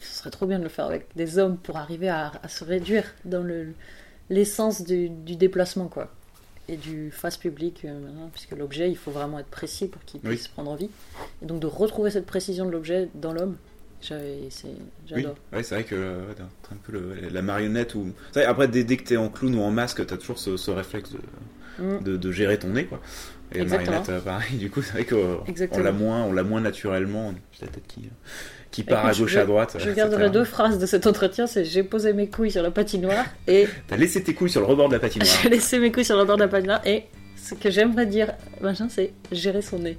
[0.00, 2.64] ce serait trop bien de le faire avec des hommes pour arriver à, à se
[2.64, 3.68] réduire dans le
[4.30, 6.10] l'essence du, du déplacement, quoi.
[6.68, 10.30] Et du face public, euh, puisque l'objet, il faut vraiment être précis pour qu'il Oui.
[10.30, 10.88] puisse prendre vie.
[11.42, 13.56] Et donc de retrouver cette précision de l'objet dans l'homme,
[14.10, 14.48] Oui,
[15.06, 15.34] j'adore.
[15.52, 18.48] ouais, c'est vrai que euh, ouais, t'as un peu le- la marionnette ou c'est vrai,
[18.48, 21.10] après dès, dès que t'es en clown ou en masque, t'as toujours ce, ce réflexe
[21.12, 21.18] de,
[21.76, 22.04] Mm.
[22.04, 23.00] de, de gérer ton nez quoi.
[23.50, 23.90] Et la Exactement.
[23.98, 25.82] marionnette euh, pareil, du coup c'est vrai qu'on Exactement.
[25.84, 28.08] l'a moins, moins naturellement, la tête qui
[28.70, 29.76] qui part Écoute, à gauche je- à droite.
[29.80, 32.70] Je euh, garderai deux phrases de cet entretien, c'est j'ai posé mes couilles sur la
[32.70, 35.28] patinoire et T'as laissé tes couilles sur le rebord de la patinoire.
[35.42, 37.04] j'ai laissé mes couilles sur le bord de la patinoire et
[37.36, 39.98] ce que j'aimerais dire, machin, c'est gérer son nez.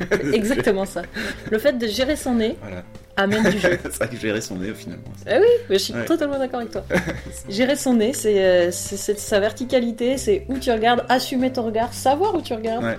[0.32, 1.02] Exactement ça.
[1.50, 2.84] Le fait de gérer son nez voilà.
[3.16, 3.78] Amène du jeu.
[3.82, 5.04] c'est vrai que gérer son nez finalement.
[5.26, 6.04] Ah oui, mais je suis Ouais.
[6.04, 6.84] totalement d'accord avec toi.
[7.48, 12.34] Gérer son nez, c'est euh, sa verticalité, c'est où tu regardes, assumer ton regard, savoir
[12.34, 12.84] où tu regardes.
[12.84, 12.98] Ouais.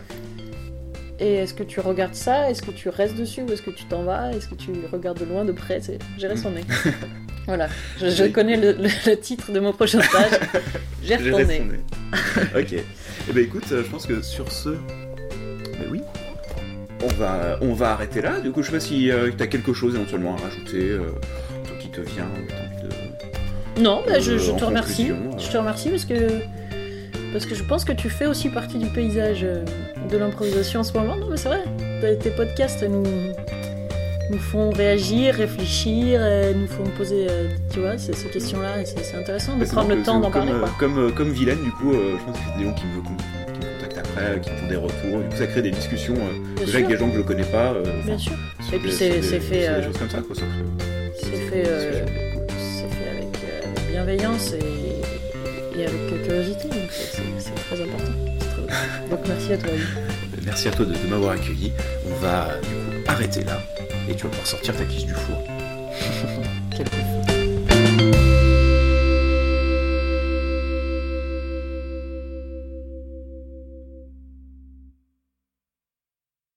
[1.19, 2.49] Et est-ce que tu regardes ça?
[2.49, 3.41] Est-ce que tu restes dessus?
[3.43, 4.31] Ou est-ce que tu t'en vas?
[4.33, 5.79] Est-ce que tu regardes de loin, de près?
[5.81, 6.63] C'est gérer son nez.
[7.47, 7.67] voilà,
[7.99, 10.31] je, connais le, le- le titre de mon prochain stage.
[11.03, 11.57] Gère ton Gérer nez.
[11.59, 12.59] son nez.
[12.59, 12.73] ok.
[12.73, 16.01] Et ben écoute, euh, je pense que sur ce, ben oui,
[17.03, 18.39] on va, on va arrêter là.
[18.39, 20.99] Du coup, je sais pas si euh, t'as quelque chose éventuellement à rajouter, euh,
[21.65, 22.87] toi qui te vient, t'as envie
[23.75, 23.81] de.
[23.81, 25.07] Non, bah, je, Euh, je te remercie.
[25.09, 25.39] conclusion, euh.
[25.39, 26.13] Je te remercie parce que
[27.31, 30.93] parce que je pense que tu fais aussi partie du paysage de l'improvisation en ce
[30.93, 31.15] moment.
[31.15, 31.63] Non, mais c'est vrai.
[32.21, 33.03] Tes- podcasts nous
[34.31, 36.21] nous font réagir, réfléchir,
[36.55, 37.27] nous font poser,
[37.71, 38.81] tu vois, ces, ces questions-là.
[38.81, 40.59] Et c'est c'est intéressant de Bah, prendre le temps d'en comme, parler.
[40.59, 40.69] quoi.
[40.79, 43.01] Comme, comme Vilaine, du coup, euh, je pense que c'est des gens qui me,
[44.13, 45.19] après, euh, qui font des retours.
[45.19, 46.75] Du coup, ça crée des discussions euh, Bien déjà sûr.
[46.77, 47.73] avec des gens que je connais pas.
[47.73, 48.33] euh, Bien sûr.
[48.73, 50.35] Et puis c'est- fait, des choses comme ça, quoi.
[50.35, 56.67] C'est fait, fait avec bienveillance et, et avec curiosité.
[56.69, 58.11] Donc c'est- très important.
[58.39, 59.09] Très.
[59.09, 59.71] Donc merci à toi.
[60.45, 61.71] Merci à toi de, de m'avoir accueilli.
[62.09, 63.61] On va du coup arrêter là
[64.09, 65.43] et tu vas pouvoir sortir ta quiche du four.
[66.75, 66.85] Quel.